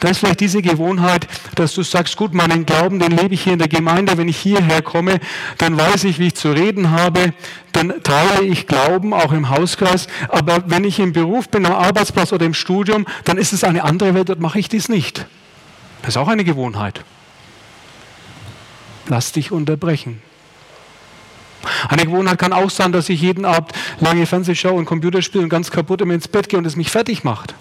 Da 0.00 0.08
ist 0.08 0.18
vielleicht 0.18 0.40
diese 0.40 0.62
Gewohnheit, 0.62 1.26
dass 1.56 1.74
du 1.74 1.82
sagst, 1.82 2.16
gut, 2.16 2.32
meinen 2.32 2.64
Glauben, 2.66 2.98
den 2.98 3.10
lebe 3.10 3.34
ich 3.34 3.42
hier 3.42 3.54
in 3.54 3.58
der 3.58 3.68
Gemeinde. 3.68 4.16
Wenn 4.16 4.28
ich 4.28 4.38
hierher 4.38 4.82
komme, 4.82 5.18
dann 5.58 5.76
weiß 5.76 6.04
ich, 6.04 6.18
wie 6.18 6.28
ich 6.28 6.36
zu 6.36 6.52
reden 6.52 6.90
habe. 6.90 7.32
Dann 7.72 8.02
teile 8.02 8.44
ich 8.44 8.66
Glauben 8.66 9.12
auch 9.12 9.32
im 9.32 9.50
Hauskreis. 9.50 10.06
Aber 10.28 10.64
wenn 10.66 10.84
ich 10.84 11.00
im 11.00 11.12
Beruf 11.12 11.48
bin, 11.48 11.66
am 11.66 11.72
Arbeitsplatz 11.72 12.32
oder 12.32 12.46
im 12.46 12.54
Studium, 12.54 13.06
dann 13.24 13.38
ist 13.38 13.52
es 13.52 13.64
eine 13.64 13.82
andere 13.84 14.14
Welt, 14.14 14.28
dort 14.28 14.40
mache 14.40 14.58
ich 14.58 14.68
dies 14.68 14.88
nicht. 14.88 15.26
Das 16.02 16.10
ist 16.10 16.16
auch 16.16 16.28
eine 16.28 16.44
Gewohnheit. 16.44 17.02
Lass 19.08 19.32
dich 19.32 19.50
unterbrechen. 19.50 20.22
Eine 21.88 22.04
Gewohnheit 22.04 22.38
kann 22.38 22.52
auch 22.52 22.70
sein, 22.70 22.92
dass 22.92 23.08
ich 23.08 23.20
jeden 23.20 23.44
Abend 23.44 23.72
lange 24.00 24.26
Fernseh 24.26 24.54
schaue 24.54 24.74
und 24.74 24.84
Computer 24.84 25.22
spiele 25.22 25.44
und 25.44 25.50
ganz 25.50 25.70
kaputt 25.70 26.00
immer 26.00 26.14
ins 26.14 26.28
Bett 26.28 26.48
gehe 26.48 26.58
und 26.58 26.66
es 26.66 26.76
mich 26.76 26.90
fertig 26.90 27.24
macht. 27.24 27.54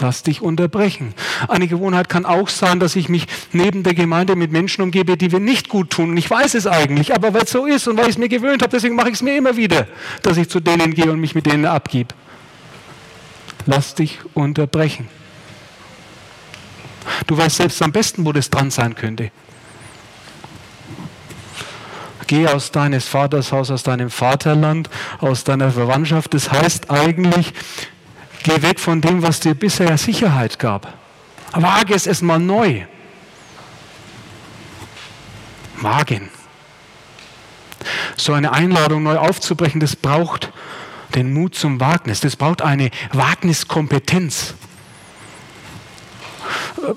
Lass 0.00 0.24
dich 0.24 0.42
unterbrechen. 0.42 1.14
Eine 1.46 1.68
Gewohnheit 1.68 2.08
kann 2.08 2.26
auch 2.26 2.48
sein, 2.48 2.80
dass 2.80 2.96
ich 2.96 3.08
mich 3.08 3.26
neben 3.52 3.84
der 3.84 3.94
Gemeinde 3.94 4.34
mit 4.34 4.50
Menschen 4.50 4.82
umgebe, 4.82 5.16
die 5.16 5.30
wir 5.30 5.38
nicht 5.38 5.68
gut 5.68 5.90
tun. 5.90 6.10
Und 6.10 6.16
ich 6.16 6.28
weiß 6.28 6.54
es 6.54 6.66
eigentlich, 6.66 7.14
aber 7.14 7.32
weil 7.32 7.44
es 7.44 7.50
so 7.50 7.64
ist 7.64 7.86
und 7.86 7.96
weil 7.96 8.06
ich 8.06 8.12
es 8.12 8.18
mir 8.18 8.28
gewöhnt 8.28 8.62
habe, 8.62 8.72
deswegen 8.72 8.96
mache 8.96 9.08
ich 9.08 9.14
es 9.14 9.22
mir 9.22 9.36
immer 9.36 9.56
wieder, 9.56 9.86
dass 10.22 10.36
ich 10.36 10.48
zu 10.48 10.58
denen 10.58 10.94
gehe 10.94 11.12
und 11.12 11.20
mich 11.20 11.36
mit 11.36 11.46
denen 11.46 11.64
abgebe. 11.64 12.12
Lass 13.66 13.94
dich 13.94 14.18
unterbrechen. 14.34 15.08
Du 17.26 17.36
weißt 17.36 17.56
selbst 17.56 17.80
am 17.80 17.92
besten, 17.92 18.24
wo 18.24 18.32
das 18.32 18.50
dran 18.50 18.70
sein 18.70 18.94
könnte. 18.96 19.30
Geh 22.26 22.46
aus 22.46 22.70
deines 22.70 23.06
Vaters 23.06 23.52
Haus, 23.52 23.70
aus 23.70 23.82
deinem 23.82 24.10
Vaterland, 24.10 24.88
aus 25.20 25.44
deiner 25.44 25.70
Verwandtschaft. 25.70 26.34
Das 26.34 26.50
heißt 26.50 26.90
eigentlich, 26.90 27.52
geh 28.42 28.62
weg 28.62 28.80
von 28.80 29.00
dem, 29.00 29.22
was 29.22 29.40
dir 29.40 29.54
bisher 29.54 29.96
Sicherheit 29.98 30.58
gab. 30.58 30.94
Wage 31.52 31.94
es 31.94 32.06
erstmal 32.06 32.40
neu. 32.40 32.84
Wagen. 35.76 36.30
So 38.16 38.32
eine 38.32 38.52
Einladung 38.52 39.02
neu 39.02 39.18
aufzubrechen, 39.18 39.80
das 39.80 39.96
braucht 39.96 40.52
den 41.14 41.32
Mut 41.32 41.54
zum 41.54 41.80
Wagnis. 41.80 42.20
Das 42.20 42.36
braucht 42.36 42.62
eine 42.62 42.90
Wagniskompetenz. 43.12 44.54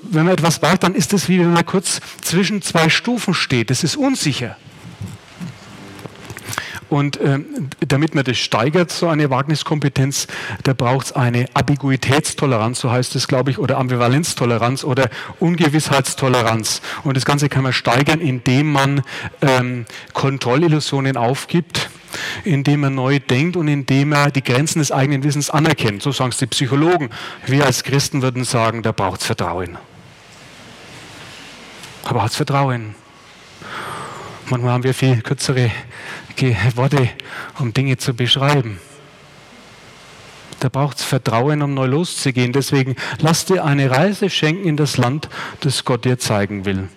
Wenn 0.01 0.25
man 0.25 0.34
etwas 0.34 0.62
wagt, 0.62 0.84
dann 0.84 0.96
ist 0.96 1.13
es 1.13 1.29
wie 1.29 1.39
wenn 1.39 1.53
man 1.53 1.65
kurz 1.65 2.00
zwischen 2.22 2.62
zwei 2.62 2.89
Stufen 2.89 3.34
steht. 3.34 3.69
Das 3.69 3.84
ist 3.84 3.96
unsicher. 3.96 4.57
Und 6.89 7.20
ähm, 7.22 7.70
damit 7.86 8.15
man 8.15 8.24
das 8.24 8.38
steigert, 8.38 8.91
so 8.91 9.08
eine 9.08 9.29
Wagniskompetenz, 9.29 10.27
da 10.63 10.74
braucht 10.74 11.08
es 11.08 11.12
eine 11.12 11.48
Ambiguitätstoleranz, 11.53 12.79
so 12.79 12.91
heißt 12.91 13.15
es, 13.15 13.27
glaube 13.27 13.51
ich, 13.51 13.60
oder 13.60 13.77
Ambivalenztoleranz 13.77 14.84
oder 14.84 15.10
Ungewissheitstoleranz. 15.39 16.82
Und 17.03 17.17
das 17.17 17.25
Ganze 17.25 17.50
kann 17.50 17.63
man 17.63 17.74
steigern, 17.74 18.22
indem 18.22 18.72
man 18.72 19.03
ähm, 19.41 19.86
Kontrollillusionen 20.13 21.17
aufgibt, 21.17 21.89
indem 22.46 22.82
man 22.82 22.96
neu 22.96 23.20
denkt 23.20 23.58
und 23.58 23.67
indem 23.67 24.10
man 24.10 24.32
die 24.32 24.44
Grenzen 24.44 24.79
des 24.79 24.91
eigenen 24.91 25.24
Wissens 25.24 25.50
anerkennt. 25.50 26.01
So 26.01 26.12
sagen 26.13 26.32
es 26.32 26.38
die 26.38 26.48
Psychologen. 26.48 27.10
Wir 27.46 27.65
als 27.65 27.84
Christen 27.84 28.22
würden 28.22 28.46
sagen, 28.46 28.82
da 28.82 28.94
braucht 28.94 29.22
es 29.22 29.25
Vertrauen. 29.25 29.77
Da 32.06 32.13
braucht 32.13 32.29
es 32.29 32.38
Vertrauen. 32.38 32.96
Manchmal 34.50 34.72
haben 34.72 34.84
wir 34.86 34.94
viel 34.94 35.22
kürzere 35.22 35.70
Worte, 36.75 37.10
um 37.60 37.74
Dinge 37.74 37.98
zu 37.98 38.13
beschreiben. 38.13 38.79
Da 40.60 40.70
braucht 40.70 40.98
es 40.98 41.03
Vertrauen, 41.03 41.62
um 41.62 41.74
neu 41.74 41.86
loszugehen. 41.86 42.51
Deswegen 42.51 42.96
lass 43.20 43.46
dir 43.46 43.63
eine 43.63 43.91
Reise 43.91 44.29
schenken 44.29 44.67
in 44.67 44.77
das 44.77 44.98
Land, 44.98 45.29
das 45.60 45.86
Gott 45.86 46.06
dir 46.06 46.17
zeigen 46.17 46.65
will. 46.65 46.88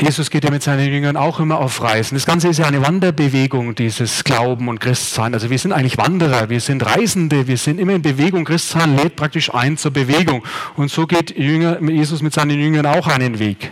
Jesus 0.00 0.30
geht 0.30 0.42
ja 0.42 0.50
mit 0.50 0.62
seinen 0.62 0.92
Jüngern 0.92 1.16
auch 1.16 1.38
immer 1.38 1.58
auf 1.58 1.80
Reisen. 1.80 2.16
Das 2.16 2.26
Ganze 2.26 2.48
ist 2.48 2.58
ja 2.58 2.66
eine 2.66 2.82
Wanderbewegung, 2.82 3.76
dieses 3.76 4.24
Glauben 4.24 4.68
und 4.68 4.80
Christsein. 4.80 5.34
Also 5.34 5.50
wir 5.50 5.58
sind 5.58 5.72
eigentlich 5.72 5.98
Wanderer, 5.98 6.48
wir 6.50 6.60
sind 6.60 6.84
Reisende, 6.84 7.46
wir 7.46 7.56
sind 7.56 7.78
immer 7.78 7.92
in 7.92 8.02
Bewegung. 8.02 8.44
Christsein 8.44 8.96
lädt 8.96 9.14
praktisch 9.14 9.54
ein 9.54 9.76
zur 9.76 9.92
Bewegung. 9.92 10.44
Und 10.76 10.90
so 10.90 11.06
geht 11.06 11.36
Jesus 11.36 12.22
mit 12.22 12.34
seinen 12.34 12.58
Jüngern 12.58 12.86
auch 12.86 13.06
einen 13.06 13.38
Weg. 13.38 13.70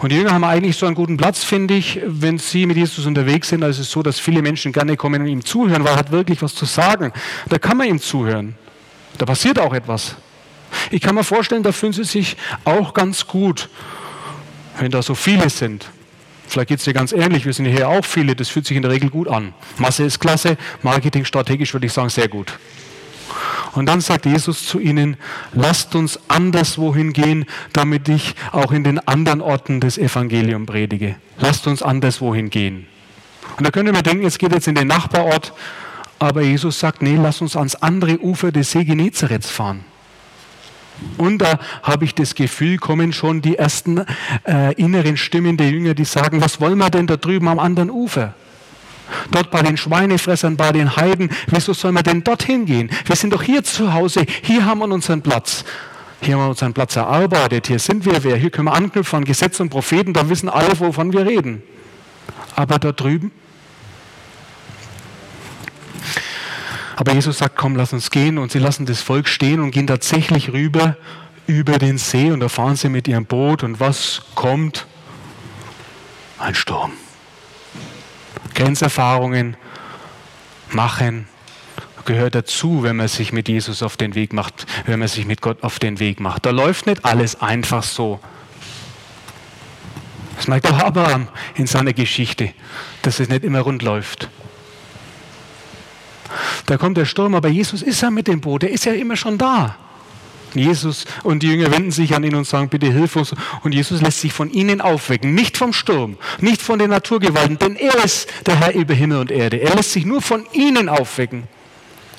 Und 0.00 0.12
die 0.12 0.16
Jünger 0.16 0.32
haben 0.32 0.44
eigentlich 0.44 0.76
so 0.76 0.86
einen 0.86 0.94
guten 0.94 1.16
Platz, 1.16 1.44
finde 1.44 1.74
ich, 1.74 2.00
wenn 2.04 2.38
sie 2.38 2.66
mit 2.66 2.76
Jesus 2.76 3.06
unterwegs 3.06 3.48
sind. 3.48 3.62
Also 3.62 3.80
es 3.80 3.88
ist 3.88 3.92
so, 3.92 4.02
dass 4.02 4.18
viele 4.18 4.42
Menschen 4.42 4.72
gerne 4.72 4.96
kommen 4.96 5.22
und 5.22 5.28
ihm 5.28 5.44
zuhören, 5.44 5.84
weil 5.84 5.92
er 5.92 5.98
hat 5.98 6.12
wirklich 6.12 6.42
was 6.42 6.54
zu 6.54 6.64
sagen. 6.64 7.12
Da 7.48 7.58
kann 7.58 7.76
man 7.76 7.88
ihm 7.88 8.00
zuhören. 8.00 8.54
Da 9.18 9.26
passiert 9.26 9.58
auch 9.58 9.74
etwas. 9.74 10.16
Ich 10.90 11.00
kann 11.00 11.14
mir 11.14 11.24
vorstellen, 11.24 11.62
da 11.62 11.72
fühlen 11.72 11.92
sie 11.92 12.04
sich 12.04 12.36
auch 12.64 12.94
ganz 12.94 13.26
gut, 13.26 13.68
wenn 14.78 14.90
da 14.90 15.02
so 15.02 15.14
viele 15.14 15.50
sind. 15.50 15.86
Vielleicht 16.46 16.68
geht 16.68 16.78
es 16.78 16.84
dir 16.84 16.94
ganz 16.94 17.12
ähnlich, 17.12 17.46
wir 17.46 17.52
sind 17.52 17.66
hier 17.66 17.88
auch 17.88 18.04
viele, 18.04 18.34
das 18.34 18.48
fühlt 18.48 18.66
sich 18.66 18.76
in 18.76 18.82
der 18.82 18.90
Regel 18.90 19.08
gut 19.08 19.28
an. 19.28 19.54
Masse 19.78 20.02
ist 20.02 20.18
klasse, 20.18 20.56
Marketing 20.82 21.24
strategisch 21.24 21.72
würde 21.72 21.86
ich 21.86 21.92
sagen, 21.92 22.08
sehr 22.08 22.28
gut. 22.28 22.58
Und 23.72 23.86
dann 23.86 24.00
sagt 24.00 24.26
Jesus 24.26 24.66
zu 24.66 24.80
ihnen, 24.80 25.16
lasst 25.52 25.94
uns 25.94 26.18
anderswohin 26.28 27.12
gehen, 27.12 27.46
damit 27.72 28.08
ich 28.08 28.34
auch 28.52 28.72
in 28.72 28.82
den 28.82 28.98
anderen 29.06 29.40
Orten 29.40 29.80
des 29.80 29.96
Evangelium 29.96 30.66
predige. 30.66 31.16
Lasst 31.38 31.66
uns 31.66 31.82
anderswohin 31.82 32.50
gehen. 32.50 32.86
Und 33.56 33.66
da 33.66 33.70
könnte 33.70 33.92
man 33.92 34.02
denken, 34.02 34.24
es 34.24 34.38
geht 34.38 34.52
jetzt 34.52 34.68
in 34.68 34.74
den 34.74 34.88
Nachbarort, 34.88 35.52
aber 36.18 36.42
Jesus 36.42 36.78
sagt, 36.80 37.02
nee, 37.02 37.16
lass 37.16 37.40
uns 37.40 37.56
ans 37.56 37.76
andere 37.76 38.18
Ufer 38.20 38.52
des 38.52 38.72
See 38.72 38.84
Genezareth 38.84 39.44
fahren. 39.44 39.84
Und 41.16 41.38
da 41.38 41.58
habe 41.82 42.04
ich 42.04 42.14
das 42.14 42.34
Gefühl, 42.34 42.76
kommen 42.76 43.12
schon 43.12 43.40
die 43.40 43.56
ersten 43.56 44.04
äh, 44.46 44.74
inneren 44.74 45.16
Stimmen 45.16 45.56
der 45.56 45.70
Jünger, 45.70 45.94
die 45.94 46.04
sagen, 46.04 46.42
was 46.42 46.60
wollen 46.60 46.78
wir 46.78 46.90
denn 46.90 47.06
da 47.06 47.16
drüben 47.16 47.48
am 47.48 47.58
anderen 47.58 47.90
Ufer? 47.90 48.34
Dort 49.30 49.50
bei 49.50 49.62
den 49.62 49.76
Schweinefressern, 49.76 50.56
bei 50.56 50.72
den 50.72 50.96
Heiden. 50.96 51.30
Wieso 51.46 51.72
soll 51.72 51.92
man 51.92 52.04
denn 52.04 52.24
dorthin 52.24 52.66
gehen? 52.66 52.90
Wir 53.04 53.16
sind 53.16 53.32
doch 53.32 53.42
hier 53.42 53.64
zu 53.64 53.92
Hause. 53.92 54.24
Hier 54.42 54.64
haben 54.64 54.80
wir 54.80 54.88
unseren 54.88 55.22
Platz. 55.22 55.64
Hier 56.20 56.34
haben 56.34 56.42
wir 56.42 56.48
unseren 56.50 56.74
Platz 56.74 56.96
erarbeitet. 56.96 57.66
Hier 57.66 57.78
sind 57.78 58.04
wir 58.04 58.22
wer. 58.24 58.36
Hier 58.36 58.50
können 58.50 58.66
wir 58.66 58.74
anknüpfen 58.74 59.18
an 59.18 59.24
Gesetze 59.24 59.62
und 59.62 59.70
Propheten. 59.70 60.12
Da 60.12 60.28
wissen 60.28 60.48
alle, 60.48 60.78
wovon 60.78 61.12
wir 61.12 61.26
reden. 61.26 61.62
Aber 62.56 62.78
dort 62.78 63.00
drüben? 63.00 63.32
Aber 66.96 67.14
Jesus 67.14 67.38
sagt, 67.38 67.56
komm, 67.56 67.76
lass 67.76 67.94
uns 67.94 68.10
gehen. 68.10 68.36
Und 68.36 68.52
sie 68.52 68.58
lassen 68.58 68.84
das 68.84 69.00
Volk 69.00 69.28
stehen 69.28 69.60
und 69.60 69.70
gehen 69.70 69.86
tatsächlich 69.86 70.52
rüber 70.52 70.96
über 71.46 71.78
den 71.78 71.96
See. 71.96 72.30
Und 72.30 72.40
da 72.40 72.48
fahren 72.50 72.76
sie 72.76 72.90
mit 72.90 73.08
ihrem 73.08 73.24
Boot. 73.24 73.62
Und 73.62 73.80
was 73.80 74.22
kommt? 74.34 74.86
Ein 76.38 76.54
Sturm. 76.54 76.92
Grenzerfahrungen 78.54 79.56
machen 80.70 81.26
gehört 82.04 82.34
dazu, 82.34 82.82
wenn 82.82 82.96
man 82.96 83.08
sich 83.08 83.32
mit 83.32 83.48
Jesus 83.48 83.82
auf 83.82 83.96
den 83.96 84.14
Weg 84.14 84.32
macht, 84.32 84.66
wenn 84.86 84.98
man 84.98 85.08
sich 85.08 85.26
mit 85.26 85.40
Gott 85.40 85.62
auf 85.62 85.78
den 85.78 86.00
Weg 86.00 86.18
macht. 86.18 86.46
Da 86.46 86.50
läuft 86.50 86.86
nicht 86.86 87.04
alles 87.04 87.40
einfach 87.40 87.82
so. 87.82 88.20
Das 90.36 90.48
merkt 90.48 90.70
auch 90.70 90.78
Abraham 90.78 91.28
in 91.54 91.66
seiner 91.66 91.92
Geschichte, 91.92 92.52
dass 93.02 93.20
es 93.20 93.28
nicht 93.28 93.44
immer 93.44 93.60
rund 93.60 93.82
läuft. 93.82 94.28
Da 96.66 96.78
kommt 96.78 96.96
der 96.96 97.04
Sturm, 97.04 97.34
aber 97.34 97.48
Jesus 97.48 97.82
ist 97.82 98.00
ja 98.00 98.10
mit 98.10 98.26
dem 98.26 98.40
Boot, 98.40 98.62
er 98.62 98.70
ist 98.70 98.84
ja 98.86 98.92
immer 98.92 99.16
schon 99.16 99.36
da. 99.36 99.76
Jesus 100.54 101.04
und 101.22 101.42
die 101.42 101.48
Jünger 101.48 101.70
wenden 101.70 101.90
sich 101.90 102.14
an 102.14 102.24
ihn 102.24 102.34
und 102.34 102.46
sagen, 102.46 102.68
bitte 102.68 102.92
hilf 102.92 103.16
uns. 103.16 103.34
Und 103.62 103.74
Jesus 103.74 104.00
lässt 104.00 104.20
sich 104.20 104.32
von 104.32 104.50
ihnen 104.50 104.80
aufwecken, 104.80 105.34
nicht 105.34 105.56
vom 105.56 105.72
Sturm, 105.72 106.16
nicht 106.40 106.62
von 106.62 106.78
den 106.78 106.90
Naturgewalten, 106.90 107.58
denn 107.58 107.76
er 107.76 108.04
ist 108.04 108.28
der 108.46 108.58
Herr 108.58 108.74
über 108.74 108.94
Himmel 108.94 109.18
und 109.18 109.30
Erde. 109.30 109.58
Er 109.58 109.74
lässt 109.74 109.92
sich 109.92 110.04
nur 110.04 110.22
von 110.22 110.46
ihnen 110.52 110.88
aufwecken. 110.88 111.44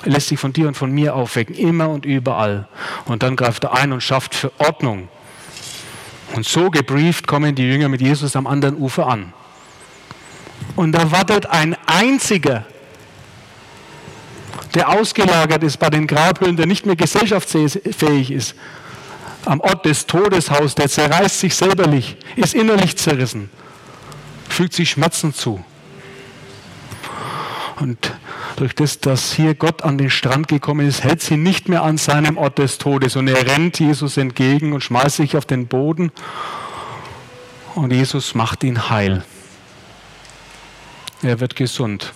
Er 0.04 0.12
lässt 0.12 0.28
sich 0.28 0.40
von 0.40 0.52
dir 0.52 0.66
und 0.68 0.76
von 0.76 0.90
mir 0.90 1.14
aufwecken, 1.14 1.54
immer 1.54 1.88
und 1.88 2.04
überall. 2.04 2.66
Und 3.04 3.22
dann 3.22 3.36
greift 3.36 3.64
er 3.64 3.74
ein 3.74 3.92
und 3.92 4.02
schafft 4.02 4.34
für 4.34 4.52
Ordnung. 4.58 5.08
Und 6.34 6.46
so 6.46 6.70
gebrieft 6.70 7.26
kommen 7.26 7.54
die 7.54 7.62
Jünger 7.62 7.88
mit 7.88 8.00
Jesus 8.00 8.34
am 8.36 8.46
anderen 8.46 8.76
Ufer 8.76 9.06
an. 9.06 9.32
Und 10.76 10.92
da 10.92 11.12
wartet 11.12 11.46
ein 11.46 11.76
einziger, 11.86 12.64
der 14.74 14.88
ausgelagert 14.88 15.62
ist 15.62 15.78
bei 15.78 15.90
den 15.90 16.06
Grabhöhlen, 16.06 16.56
der 16.56 16.66
nicht 16.66 16.86
mehr 16.86 16.96
gesellschaftsfähig 16.96 18.30
ist, 18.30 18.54
am 19.44 19.60
Ort 19.60 19.84
des 19.86 20.06
Todeshaus, 20.06 20.74
der 20.74 20.88
zerreißt 20.88 21.40
sich 21.40 21.54
selberlich, 21.54 22.16
ist 22.36 22.54
innerlich 22.54 22.96
zerrissen, 22.96 23.50
fügt 24.48 24.72
sich 24.72 24.90
Schmerzen 24.90 25.34
zu. 25.34 25.64
Und 27.76 28.12
durch 28.56 28.74
das, 28.74 29.00
dass 29.00 29.32
hier 29.32 29.54
Gott 29.54 29.82
an 29.82 29.98
den 29.98 30.10
Strand 30.10 30.46
gekommen 30.46 30.86
ist, 30.86 31.02
hält 31.02 31.20
sie 31.20 31.36
nicht 31.36 31.68
mehr 31.68 31.82
an 31.82 31.98
seinem 31.98 32.36
Ort 32.36 32.58
des 32.58 32.78
Todes. 32.78 33.16
Und 33.16 33.26
er 33.26 33.44
rennt 33.46 33.80
Jesus 33.80 34.16
entgegen 34.16 34.72
und 34.72 34.82
schmeißt 34.82 35.16
sich 35.16 35.36
auf 35.36 35.46
den 35.46 35.66
Boden. 35.66 36.12
Und 37.74 37.92
Jesus 37.92 38.34
macht 38.34 38.62
ihn 38.62 38.88
heil. 38.90 39.24
Er 41.22 41.40
wird 41.40 41.56
gesund. 41.56 42.12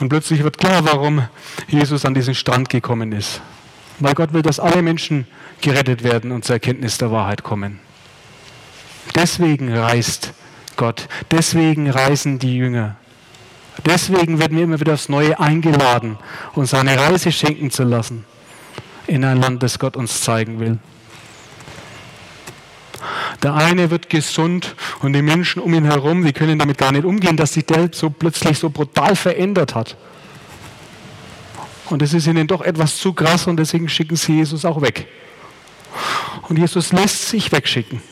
Und 0.00 0.08
plötzlich 0.08 0.44
wird 0.44 0.58
klar, 0.58 0.84
warum 0.84 1.26
Jesus 1.66 2.04
an 2.04 2.14
diesen 2.14 2.34
Strand 2.34 2.68
gekommen 2.68 3.12
ist. 3.12 3.40
Weil 3.98 4.14
Gott 4.14 4.32
will, 4.32 4.42
dass 4.42 4.60
alle 4.60 4.82
Menschen 4.82 5.26
gerettet 5.60 6.04
werden 6.04 6.30
und 6.30 6.44
zur 6.44 6.54
Erkenntnis 6.54 6.98
der 6.98 7.10
Wahrheit 7.10 7.42
kommen. 7.42 7.80
Deswegen 9.14 9.76
reist 9.76 10.32
Gott. 10.76 11.08
Deswegen 11.30 11.90
reisen 11.90 12.38
die 12.38 12.56
Jünger. 12.56 12.96
Deswegen 13.84 14.38
werden 14.38 14.56
wir 14.56 14.64
immer 14.64 14.80
wieder 14.80 14.94
aufs 14.94 15.08
Neue 15.08 15.38
eingeladen, 15.38 16.18
uns 16.54 16.74
eine 16.74 16.96
Reise 16.98 17.32
schenken 17.32 17.70
zu 17.70 17.84
lassen 17.84 18.24
in 19.06 19.24
ein 19.24 19.40
Land, 19.40 19.62
das 19.62 19.78
Gott 19.78 19.96
uns 19.96 20.20
zeigen 20.20 20.60
will. 20.60 20.78
Der 23.42 23.54
eine 23.54 23.90
wird 23.90 24.10
gesund 24.10 24.74
und 25.00 25.12
die 25.12 25.22
Menschen 25.22 25.62
um 25.62 25.72
ihn 25.74 25.84
herum, 25.84 26.24
die 26.24 26.32
können 26.32 26.58
damit 26.58 26.78
gar 26.78 26.92
nicht 26.92 27.04
umgehen, 27.04 27.36
dass 27.36 27.52
sich 27.52 27.64
der 27.64 27.90
so 27.92 28.10
plötzlich 28.10 28.58
so 28.58 28.70
brutal 28.70 29.14
verändert 29.14 29.74
hat. 29.74 29.96
Und 31.90 32.02
es 32.02 32.12
ist 32.12 32.26
ihnen 32.26 32.46
doch 32.46 32.60
etwas 32.60 32.98
zu 32.98 33.12
krass 33.12 33.46
und 33.46 33.56
deswegen 33.56 33.88
schicken 33.88 34.16
sie 34.16 34.36
Jesus 34.36 34.64
auch 34.64 34.82
weg. 34.82 35.06
Und 36.48 36.58
Jesus 36.58 36.92
lässt 36.92 37.28
sich 37.28 37.52
wegschicken. 37.52 38.02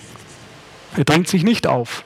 Er 0.96 1.04
drängt 1.04 1.28
sich 1.28 1.42
nicht 1.42 1.66
auf. 1.66 2.04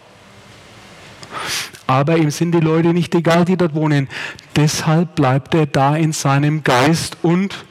Aber 1.87 2.17
ihm 2.17 2.31
sind 2.31 2.53
die 2.53 2.61
Leute 2.61 2.93
nicht 2.93 3.15
egal, 3.15 3.45
die 3.45 3.57
dort 3.57 3.75
wohnen. 3.75 4.09
Deshalb 4.57 5.15
bleibt 5.15 5.55
er 5.55 5.67
da 5.67 5.97
in 5.97 6.13
seinem 6.13 6.63
Geist 6.65 7.19
und 7.23 7.65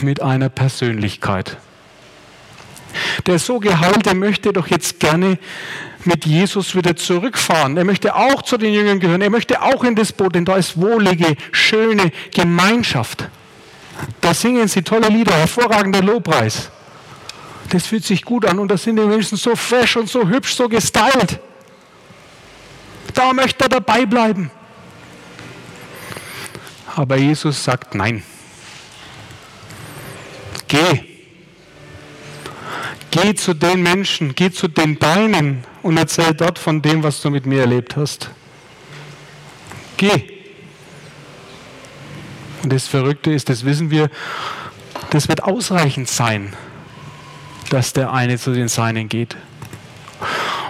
mit 0.00 0.20
einer 0.20 0.48
Persönlichkeit. 0.48 1.58
Der 3.26 3.38
so 3.38 3.58
geheilte 3.58 4.14
möchte 4.14 4.52
doch 4.52 4.66
jetzt 4.66 5.00
gerne 5.00 5.38
mit 6.06 6.26
Jesus 6.26 6.74
wieder 6.74 6.96
zurückfahren. 6.96 7.76
Er 7.76 7.84
möchte 7.84 8.14
auch 8.14 8.42
zu 8.42 8.56
den 8.56 8.72
Jüngern 8.74 9.00
gehören. 9.00 9.20
Er 9.20 9.30
möchte 9.30 9.62
auch 9.62 9.84
in 9.84 9.94
das 9.94 10.12
Boot, 10.12 10.34
denn 10.34 10.44
da 10.44 10.56
ist 10.56 10.80
wohlige, 10.80 11.36
schöne 11.52 12.12
Gemeinschaft. 12.34 13.28
Da 14.20 14.34
singen 14.34 14.68
sie 14.68 14.82
tolle 14.82 15.08
Lieder, 15.08 15.34
hervorragender 15.34 16.02
Lobpreis. 16.02 16.70
Das 17.68 17.86
fühlt 17.86 18.04
sich 18.04 18.24
gut 18.24 18.44
an 18.44 18.58
und 18.58 18.70
da 18.70 18.76
sind 18.76 18.96
die 18.96 19.02
Menschen 19.02 19.38
so 19.38 19.56
fresh 19.56 19.96
und 19.96 20.08
so 20.08 20.28
hübsch, 20.28 20.54
so 20.54 20.68
gestylt. 20.68 21.38
Da 23.14 23.32
möchte 23.32 23.64
er 23.64 23.68
dabei 23.68 24.06
bleiben. 24.06 24.50
Aber 26.94 27.16
Jesus 27.16 27.62
sagt 27.64 27.94
nein. 27.94 28.22
Geh. 30.68 31.11
Geh 33.12 33.34
zu 33.34 33.52
den 33.52 33.82
Menschen, 33.82 34.34
geh 34.34 34.50
zu 34.50 34.68
den 34.68 34.98
Deinen 34.98 35.64
und 35.82 35.98
erzähl 35.98 36.32
dort 36.32 36.58
von 36.58 36.80
dem, 36.80 37.02
was 37.02 37.20
du 37.20 37.28
mit 37.28 37.44
mir 37.44 37.60
erlebt 37.60 37.94
hast. 37.94 38.30
Geh. 39.98 40.24
Und 42.62 42.72
das 42.72 42.88
Verrückte 42.88 43.30
ist, 43.30 43.50
das 43.50 43.66
wissen 43.66 43.90
wir, 43.90 44.08
das 45.10 45.28
wird 45.28 45.42
ausreichend 45.42 46.08
sein, 46.08 46.54
dass 47.68 47.92
der 47.92 48.14
eine 48.14 48.38
zu 48.38 48.54
den 48.54 48.68
Seinen 48.68 49.10
geht. 49.10 49.36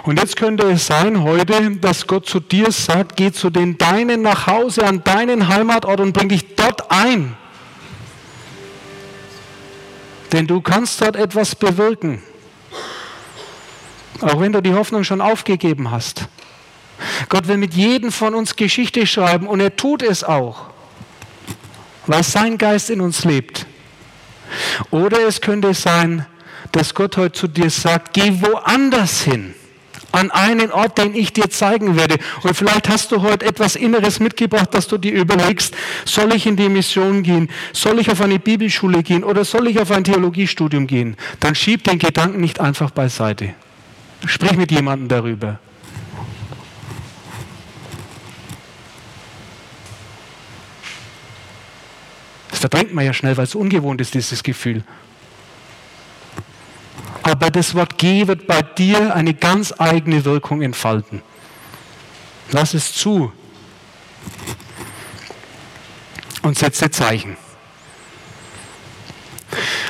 Und 0.03 0.19
jetzt 0.19 0.35
könnte 0.35 0.69
es 0.69 0.85
sein 0.85 1.23
heute, 1.23 1.77
dass 1.77 2.07
Gott 2.07 2.25
zu 2.25 2.41
dir 2.41 2.73
sagt, 2.73 3.15
geh 3.15 3.31
zu 3.31 3.51
den 3.51 3.77
Deinen 3.77 4.21
nach 4.21 4.47
Hause, 4.47 4.85
an 4.85 5.01
deinen 5.05 5.47
Heimatort 5.47 6.01
und 6.01 6.11
bring 6.11 6.27
dich 6.27 6.55
dort 6.55 6.91
ein. 6.91 7.37
Denn 10.33 10.45
du 10.45 10.59
kannst 10.59 10.99
dort 11.01 11.15
etwas 11.15 11.55
bewirken. 11.55 12.21
Auch 14.21 14.39
wenn 14.39 14.51
du 14.51 14.61
die 14.61 14.73
Hoffnung 14.73 15.03
schon 15.03 15.21
aufgegeben 15.21 15.91
hast. 15.91 16.27
Gott 17.29 17.47
will 17.47 17.57
mit 17.57 17.73
jedem 17.73 18.11
von 18.11 18.35
uns 18.35 18.55
Geschichte 18.55 19.05
schreiben 19.07 19.47
und 19.47 19.59
er 19.59 19.75
tut 19.75 20.03
es 20.03 20.23
auch, 20.23 20.67
weil 22.07 22.23
sein 22.23 22.57
Geist 22.57 22.89
in 22.89 23.01
uns 23.01 23.25
lebt. 23.25 23.65
Oder 24.91 25.27
es 25.27 25.41
könnte 25.41 25.73
sein, 25.73 26.25
dass 26.71 26.93
Gott 26.93 27.17
heute 27.17 27.33
zu 27.33 27.47
dir 27.47 27.69
sagt, 27.69 28.13
geh 28.13 28.41
woanders 28.41 29.21
hin 29.21 29.55
an 30.13 30.29
einen 30.31 30.71
Ort, 30.71 30.99
den 30.99 31.15
ich 31.15 31.33
dir 31.33 31.49
zeigen 31.49 31.97
werde. 31.97 32.17
Und 32.43 32.55
vielleicht 32.55 32.87
hast 32.87 33.11
du 33.11 33.21
heute 33.21 33.45
etwas 33.45 33.75
Inneres 33.75 34.19
mitgebracht, 34.19 34.73
dass 34.73 34.87
du 34.87 34.97
dir 34.97 35.11
überlegst, 35.11 35.75
soll 36.05 36.33
ich 36.35 36.45
in 36.45 36.55
die 36.55 36.69
Mission 36.69 37.23
gehen? 37.23 37.49
Soll 37.73 37.99
ich 37.99 38.11
auf 38.11 38.21
eine 38.21 38.37
Bibelschule 38.39 39.01
gehen? 39.01 39.23
Oder 39.23 39.43
soll 39.43 39.67
ich 39.67 39.79
auf 39.79 39.91
ein 39.91 40.03
Theologiestudium 40.03 40.85
gehen? 40.85 41.17
Dann 41.39 41.55
schieb 41.55 41.83
den 41.83 41.97
Gedanken 41.97 42.39
nicht 42.41 42.59
einfach 42.59 42.91
beiseite. 42.91 43.55
Sprich 44.25 44.55
mit 44.55 44.71
jemandem 44.71 45.07
darüber. 45.07 45.59
Das 52.49 52.59
verdrängt 52.59 52.93
man 52.93 53.05
ja 53.05 53.13
schnell, 53.13 53.35
weil 53.35 53.43
es 53.43 53.55
ungewohnt 53.55 53.99
ist, 53.99 54.13
dieses 54.13 54.43
Gefühl. 54.43 54.83
Aber 57.23 57.49
das 57.49 57.73
Wort 57.73 57.97
Geh 57.97 58.27
wird 58.27 58.47
bei 58.47 58.61
dir 58.61 59.15
eine 59.15 59.33
ganz 59.33 59.73
eigene 59.77 60.23
Wirkung 60.25 60.61
entfalten. 60.61 61.21
Lass 62.51 62.73
es 62.73 62.93
zu 62.93 63.31
und 66.41 66.57
setze 66.57 66.91
Zeichen. 66.91 67.37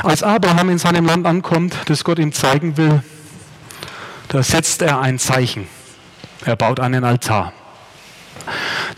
Als 0.03 0.21
Abraham 0.21 0.69
in 0.69 0.77
seinem 0.77 1.05
Land 1.05 1.25
ankommt, 1.25 1.75
das 1.85 2.03
Gott 2.03 2.19
ihm 2.19 2.31
zeigen 2.33 2.77
will, 2.77 3.03
da 4.33 4.43
setzt 4.43 4.81
er 4.81 4.99
ein 4.99 5.17
Zeichen. 5.17 5.69
Er 6.43 6.57
baut 6.57 6.81
einen 6.81 7.05
Altar. 7.05 7.53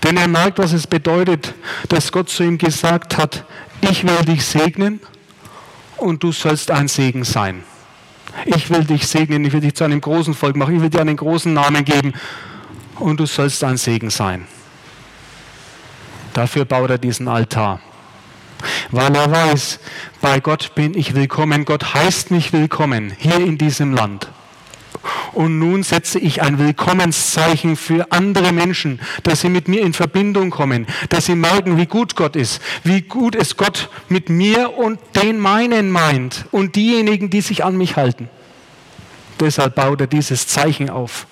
Denn 0.04 0.18
er 0.18 0.28
merkt, 0.28 0.58
was 0.58 0.74
es 0.74 0.88
bedeutet, 0.88 1.54
dass 1.90 2.12
Gott 2.12 2.30
zu 2.30 2.42
ihm 2.42 2.58
gesagt 2.58 3.18
hat, 3.18 3.46
ich 3.82 4.04
will 4.04 4.26
dich 4.26 4.44
segnen 4.44 5.00
und 5.98 6.24
du 6.24 6.32
sollst 6.32 6.72
ein 6.72 6.88
Segen 6.88 7.24
sein 7.24 7.64
ich 8.46 8.70
will 8.70 8.84
dich 8.84 9.08
segnen, 9.08 9.46
ich 9.46 9.54
will 9.54 9.62
dich 9.62 9.76
zu 9.76 9.84
einem 9.84 10.02
großen 10.02 10.34
Volk 10.34 10.56
machen, 10.56 10.76
ich 10.76 10.82
will 10.82 10.90
dir 10.90 11.02
einen 11.02 11.16
großen 11.16 11.54
Namen 11.54 11.86
geben 11.86 12.14
und 13.00 13.20
du 13.20 13.26
sollst 13.26 13.64
ein 13.64 13.78
Segen 13.78 14.10
sein. 14.10 14.46
Dafür 16.34 16.66
baut 16.66 16.90
er 16.90 16.98
diesen 16.98 17.28
Altar. 17.28 17.80
Weil 18.92 19.16
er 19.16 19.32
weiß, 19.32 19.80
bei 20.22 20.40
Gott 20.40 20.76
bin 20.76 20.98
ich 20.98 21.14
willkommen, 21.14 21.66
Gott 21.66 21.94
heißt 21.94 22.32
mich 22.32 22.52
willkommen 22.52 23.14
hier 23.18 23.38
in 23.38 23.58
diesem 23.58 23.94
Land. 23.94 24.28
Und 25.36 25.60
nun 25.60 25.84
setze 25.84 26.18
ich 26.18 26.42
ein 26.42 26.60
Willkommenszeichen 26.60 27.76
für 27.76 28.12
andere 28.14 28.54
Menschen, 28.54 29.02
dass 29.24 29.42
sie 29.42 29.50
mit 29.50 29.68
mir 29.68 29.82
in 29.82 29.92
Verbindung 29.92 30.50
kommen, 30.50 30.88
dass 31.10 31.26
sie 31.26 31.36
merken, 31.36 31.78
wie 31.78 31.88
gut 31.88 32.16
Gott 32.16 32.38
ist, 32.38 32.62
wie 32.86 33.02
gut 33.02 33.36
es 33.36 33.58
Gott 33.58 33.90
mit 34.08 34.30
mir 34.30 34.78
und 34.78 34.98
den 35.22 35.38
meinen 35.38 35.92
meint 35.92 36.46
und 36.52 36.78
diejenigen, 36.78 37.30
die 37.30 37.42
sich 37.42 37.66
an 37.66 37.76
mich 37.76 37.98
halten. 37.98 38.30
Deshalb 39.42 39.76
baut 39.76 40.00
er 40.00 40.08
dieses 40.08 40.48
Zeichen 40.48 40.90
auf. 40.90 41.28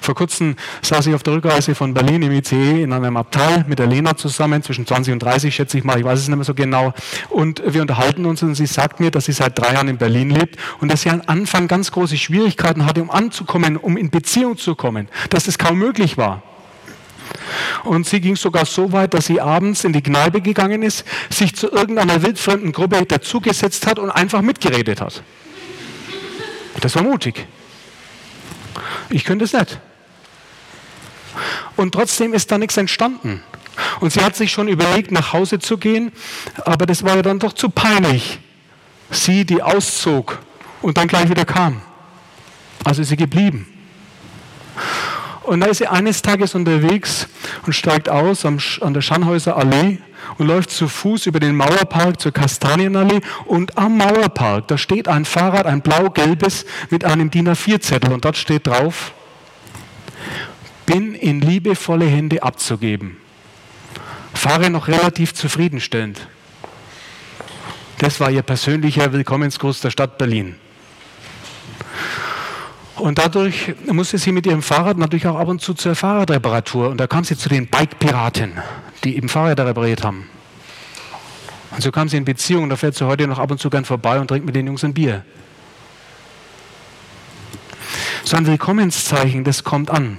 Vor 0.00 0.14
kurzem 0.14 0.56
saß 0.82 1.06
ich 1.06 1.14
auf 1.14 1.22
der 1.22 1.34
Rückreise 1.34 1.74
von 1.74 1.94
Berlin 1.94 2.22
im 2.22 2.32
ICE 2.32 2.82
in 2.82 2.92
einem 2.92 3.16
Abteil 3.16 3.64
mit 3.68 3.78
der 3.78 3.86
Lena 3.86 4.16
zusammen, 4.16 4.62
zwischen 4.62 4.86
20 4.86 5.14
und 5.14 5.22
30 5.22 5.54
schätze 5.54 5.78
ich 5.78 5.84
mal, 5.84 5.98
ich 5.98 6.04
weiß 6.04 6.18
es 6.20 6.28
nicht 6.28 6.36
mehr 6.36 6.44
so 6.44 6.54
genau. 6.54 6.94
Und 7.28 7.62
wir 7.66 7.82
unterhalten 7.82 8.26
uns 8.26 8.42
und 8.42 8.54
sie 8.54 8.66
sagt 8.66 9.00
mir, 9.00 9.10
dass 9.10 9.26
sie 9.26 9.32
seit 9.32 9.58
drei 9.58 9.74
Jahren 9.74 9.88
in 9.88 9.98
Berlin 9.98 10.30
lebt 10.30 10.56
und 10.80 10.90
dass 10.90 11.02
sie 11.02 11.10
am 11.10 11.22
Anfang 11.26 11.68
ganz 11.68 11.90
große 11.92 12.16
Schwierigkeiten 12.16 12.86
hatte, 12.86 13.02
um 13.02 13.10
anzukommen, 13.10 13.76
um 13.76 13.96
in 13.96 14.10
Beziehung 14.10 14.56
zu 14.56 14.74
kommen, 14.74 15.08
dass 15.30 15.48
es 15.48 15.58
kaum 15.58 15.78
möglich 15.78 16.16
war. 16.16 16.42
Und 17.84 18.06
sie 18.06 18.20
ging 18.20 18.36
sogar 18.36 18.66
so 18.66 18.92
weit, 18.92 19.14
dass 19.14 19.26
sie 19.26 19.40
abends 19.40 19.84
in 19.84 19.92
die 19.92 20.02
Kneipe 20.02 20.40
gegangen 20.40 20.82
ist, 20.82 21.04
sich 21.30 21.54
zu 21.54 21.70
irgendeiner 21.70 22.22
wildfremden 22.22 22.72
Gruppe 22.72 23.04
dazugesetzt 23.06 23.86
hat 23.86 23.98
und 23.98 24.10
einfach 24.10 24.42
mitgeredet 24.42 25.00
hat. 25.00 25.22
Das 26.80 26.94
war 26.94 27.02
mutig. 27.02 27.46
Ich 29.10 29.24
könnte 29.24 29.44
es 29.44 29.52
nicht. 29.52 29.78
Und 31.76 31.92
trotzdem 31.92 32.34
ist 32.34 32.50
da 32.50 32.58
nichts 32.58 32.76
entstanden. 32.76 33.42
Und 34.00 34.12
sie 34.12 34.24
hat 34.24 34.36
sich 34.36 34.52
schon 34.52 34.68
überlegt, 34.68 35.12
nach 35.12 35.32
Hause 35.32 35.58
zu 35.58 35.76
gehen, 35.76 36.12
aber 36.64 36.86
das 36.86 37.04
war 37.04 37.16
ja 37.16 37.22
dann 37.22 37.38
doch 37.38 37.52
zu 37.52 37.68
peinlich. 37.68 38.38
Sie, 39.10 39.44
die 39.44 39.62
auszog 39.62 40.38
und 40.82 40.96
dann 40.96 41.08
gleich 41.08 41.28
wieder 41.28 41.44
kam. 41.44 41.82
Also 42.84 43.02
ist 43.02 43.08
sie 43.08 43.16
geblieben. 43.16 43.66
Und 45.42 45.60
da 45.60 45.66
ist 45.66 45.78
sie 45.78 45.86
eines 45.86 46.22
Tages 46.22 46.54
unterwegs 46.54 47.28
und 47.66 47.72
steigt 47.72 48.08
aus 48.08 48.44
an 48.44 48.94
der 48.94 49.00
Schanhäuser 49.00 49.56
Allee 49.56 49.98
und 50.38 50.46
läuft 50.46 50.70
zu 50.70 50.88
Fuß 50.88 51.26
über 51.26 51.40
den 51.40 51.54
Mauerpark 51.54 52.20
zur 52.20 52.32
Kastanienallee 52.32 53.20
und 53.44 53.78
am 53.78 53.96
Mauerpark, 53.98 54.68
da 54.68 54.78
steht 54.78 55.08
ein 55.08 55.24
Fahrrad, 55.24 55.66
ein 55.66 55.80
blau-gelbes 55.80 56.66
mit 56.90 57.04
einem 57.04 57.30
DIN 57.30 57.48
A4-Zettel 57.48 58.12
und 58.12 58.24
dort 58.24 58.36
steht 58.36 58.66
drauf, 58.66 59.12
bin 60.86 61.14
in 61.14 61.40
liebevolle 61.40 62.06
Hände 62.06 62.42
abzugeben. 62.42 63.16
Fahre 64.34 64.70
noch 64.70 64.88
relativ 64.88 65.34
zufriedenstellend. 65.34 66.28
Das 67.98 68.20
war 68.20 68.30
ihr 68.30 68.42
persönlicher 68.42 69.12
Willkommensgruß 69.12 69.80
der 69.80 69.90
Stadt 69.90 70.18
Berlin. 70.18 70.56
Und 72.96 73.18
dadurch 73.18 73.74
musste 73.86 74.18
sie 74.18 74.32
mit 74.32 74.46
ihrem 74.46 74.62
Fahrrad 74.62 74.96
natürlich 74.96 75.26
auch 75.26 75.38
ab 75.38 75.48
und 75.48 75.60
zu 75.60 75.74
zur 75.74 75.94
Fahrradreparatur. 75.94 76.88
Und 76.88 76.98
da 76.98 77.06
kam 77.06 77.24
sie 77.24 77.36
zu 77.36 77.48
den 77.48 77.66
Bike-Piraten, 77.66 78.52
die 79.04 79.16
eben 79.16 79.28
Fahrräder 79.28 79.66
repariert 79.66 80.04
haben. 80.04 80.28
Und 81.70 81.82
so 81.82 81.90
kam 81.90 82.08
sie 82.08 82.16
in 82.16 82.24
Beziehung 82.24 82.68
da 82.68 82.76
fährt 82.76 82.94
sie 82.94 83.06
heute 83.06 83.26
noch 83.26 83.38
ab 83.38 83.50
und 83.50 83.58
zu 83.58 83.70
gern 83.70 83.84
vorbei 83.84 84.18
und 84.18 84.28
trinkt 84.28 84.46
mit 84.46 84.56
den 84.56 84.66
Jungs 84.66 84.84
ein 84.84 84.94
Bier. 84.94 85.24
So 88.24 88.36
ein 88.36 88.46
Willkommenszeichen, 88.46 89.44
das 89.44 89.62
kommt 89.62 89.90
an. 89.90 90.18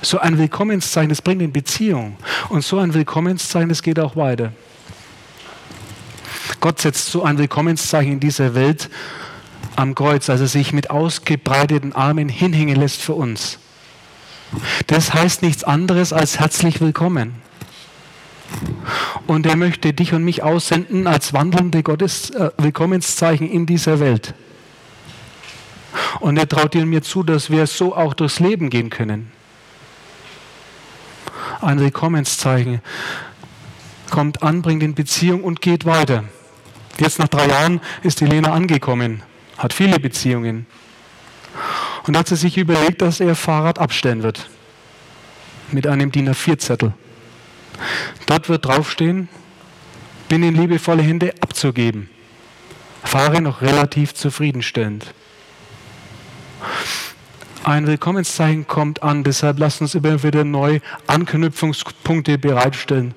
So 0.00 0.18
ein 0.18 0.38
Willkommenszeichen, 0.38 1.08
das 1.08 1.20
bringt 1.20 1.42
in 1.42 1.52
Beziehung. 1.52 2.16
Und 2.48 2.62
so 2.62 2.78
ein 2.78 2.94
Willkommenszeichen, 2.94 3.68
das 3.68 3.82
geht 3.82 3.98
auch 3.98 4.16
weiter. 4.16 4.52
Gott 6.60 6.80
setzt 6.80 7.10
so 7.10 7.24
ein 7.24 7.38
Willkommenszeichen 7.38 8.12
in 8.12 8.20
dieser 8.20 8.54
Welt 8.54 8.88
am 9.76 9.94
Kreuz, 9.94 10.30
als 10.30 10.40
er 10.40 10.46
sich 10.46 10.72
mit 10.72 10.90
ausgebreiteten 10.90 11.92
Armen 11.92 12.28
hinhängen 12.28 12.76
lässt 12.76 13.00
für 13.00 13.14
uns. 13.14 13.58
Das 14.86 15.12
heißt 15.12 15.42
nichts 15.42 15.64
anderes 15.64 16.12
als 16.12 16.38
herzlich 16.40 16.80
willkommen. 16.80 17.34
Und 19.26 19.46
er 19.46 19.56
möchte 19.56 19.92
dich 19.92 20.14
und 20.14 20.24
mich 20.24 20.42
aussenden 20.42 21.06
als 21.06 21.32
wandelnde 21.32 21.82
Gottes 21.82 22.30
äh, 22.30 22.50
Willkommenszeichen 22.56 23.48
in 23.48 23.66
dieser 23.66 24.00
Welt. 24.00 24.34
Und 26.20 26.36
er 26.36 26.48
traut 26.48 26.74
dir 26.74 26.86
mir 26.86 27.02
zu, 27.02 27.22
dass 27.22 27.50
wir 27.50 27.66
so 27.66 27.94
auch 27.94 28.14
durchs 28.14 28.40
Leben 28.40 28.70
gehen 28.70 28.90
können. 28.90 29.30
Ein 31.60 31.80
Willkommenszeichen 31.80 32.80
kommt 34.10 34.42
an, 34.42 34.62
bringt 34.62 34.82
in 34.82 34.94
Beziehung 34.94 35.44
und 35.44 35.60
geht 35.60 35.84
weiter. 35.84 36.24
Jetzt 36.98 37.18
nach 37.18 37.28
drei 37.28 37.46
Jahren 37.46 37.80
ist 38.02 38.20
die 38.20 38.26
Lena 38.26 38.52
angekommen, 38.52 39.22
hat 39.56 39.72
viele 39.72 40.00
Beziehungen. 40.00 40.66
Und 42.06 42.16
hat 42.16 42.28
sie 42.28 42.36
sich 42.36 42.56
überlegt, 42.56 43.02
dass 43.02 43.20
er 43.20 43.34
Fahrrad 43.34 43.78
abstellen 43.78 44.22
wird. 44.22 44.48
Mit 45.70 45.86
einem 45.86 46.10
DIN 46.10 46.30
A4-Zettel. 46.30 46.94
Dort 48.26 48.48
wird 48.48 48.64
draufstehen, 48.64 49.28
bin 50.28 50.42
in 50.42 50.54
liebevolle 50.54 51.02
Hände 51.02 51.34
abzugeben. 51.40 52.10
Fahre 53.02 53.40
noch 53.40 53.62
relativ 53.62 54.14
zufriedenstellend. 54.14 55.06
Ein 57.64 57.86
Willkommenszeichen 57.86 58.66
kommt 58.66 59.02
an, 59.02 59.24
deshalb 59.24 59.58
lasst 59.58 59.80
uns 59.80 59.94
immer 59.94 60.22
wieder 60.22 60.44
neu 60.44 60.80
Anknüpfungspunkte 61.06 62.38
bereitstellen, 62.38 63.14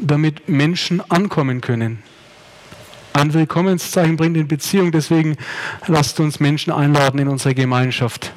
damit 0.00 0.48
Menschen 0.48 1.00
ankommen 1.10 1.60
können. 1.60 2.02
Ein 3.12 3.34
Willkommenszeichen 3.34 4.16
bringt 4.16 4.36
in 4.36 4.46
Beziehung, 4.46 4.92
deswegen 4.92 5.36
lasst 5.86 6.20
uns 6.20 6.38
Menschen 6.38 6.72
einladen 6.72 7.18
in 7.18 7.26
unsere 7.26 7.54
Gemeinschaft. 7.54 8.32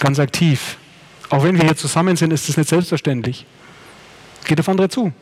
Ganz 0.00 0.18
aktiv. 0.18 0.78
Auch 1.30 1.44
wenn 1.44 1.56
wir 1.56 1.64
hier 1.64 1.76
zusammen 1.76 2.16
sind, 2.16 2.32
ist 2.32 2.48
das 2.48 2.56
nicht 2.56 2.68
selbstverständlich. 2.68 3.46
Geht 4.46 4.60
auf 4.60 4.68
andere 4.68 4.88
zu. 4.88 5.12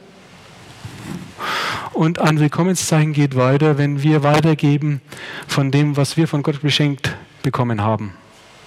Und 1.95 2.19
ein 2.19 2.39
Willkommenszeichen 2.39 3.15
geht 3.15 3.37
weiter, 3.37 3.79
wenn 3.79 4.03
wir 4.03 4.23
weitergeben 4.23 5.01
von 5.49 5.71
dem, 5.71 5.97
was 5.97 6.17
wir 6.19 6.29
von 6.29 6.43
Gott 6.43 6.61
beschenkt 6.61 7.17
bekommen 7.43 7.81
haben. 7.81 8.15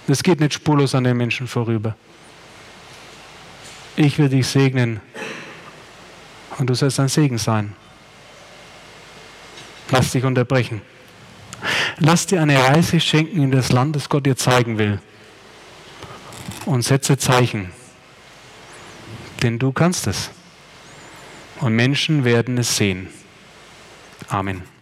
Das 0.08 0.22
geht 0.22 0.40
nicht 0.40 0.54
spurlos 0.54 0.94
an 0.96 1.04
den 1.04 1.16
Menschen 1.16 1.46
vorüber. 1.46 1.94
Ich 3.94 4.18
will 4.18 4.28
dich 4.28 4.48
segnen 4.48 5.00
und 6.58 6.68
du 6.68 6.74
sollst 6.74 6.98
ein 6.98 7.08
Segen 7.08 7.38
sein. 7.38 7.74
Lass 9.90 10.10
dich 10.10 10.24
unterbrechen. 10.24 10.80
Lass 11.98 12.26
dir 12.26 12.42
eine 12.42 12.58
Reise 12.58 12.98
schenken 12.98 13.42
in 13.42 13.50
das 13.52 13.70
Land, 13.70 13.94
das 13.94 14.08
Gott 14.08 14.26
dir 14.26 14.36
zeigen 14.36 14.78
will. 14.78 14.98
Und 16.64 16.82
setze 16.82 17.16
Zeichen. 17.16 17.70
Denn 19.42 19.58
du 19.58 19.72
kannst 19.72 20.06
es. 20.08 20.30
Und 21.60 21.74
Menschen 21.74 22.24
werden 22.24 22.58
es 22.58 22.76
sehen. 22.76 23.08
Amen. 24.28 24.77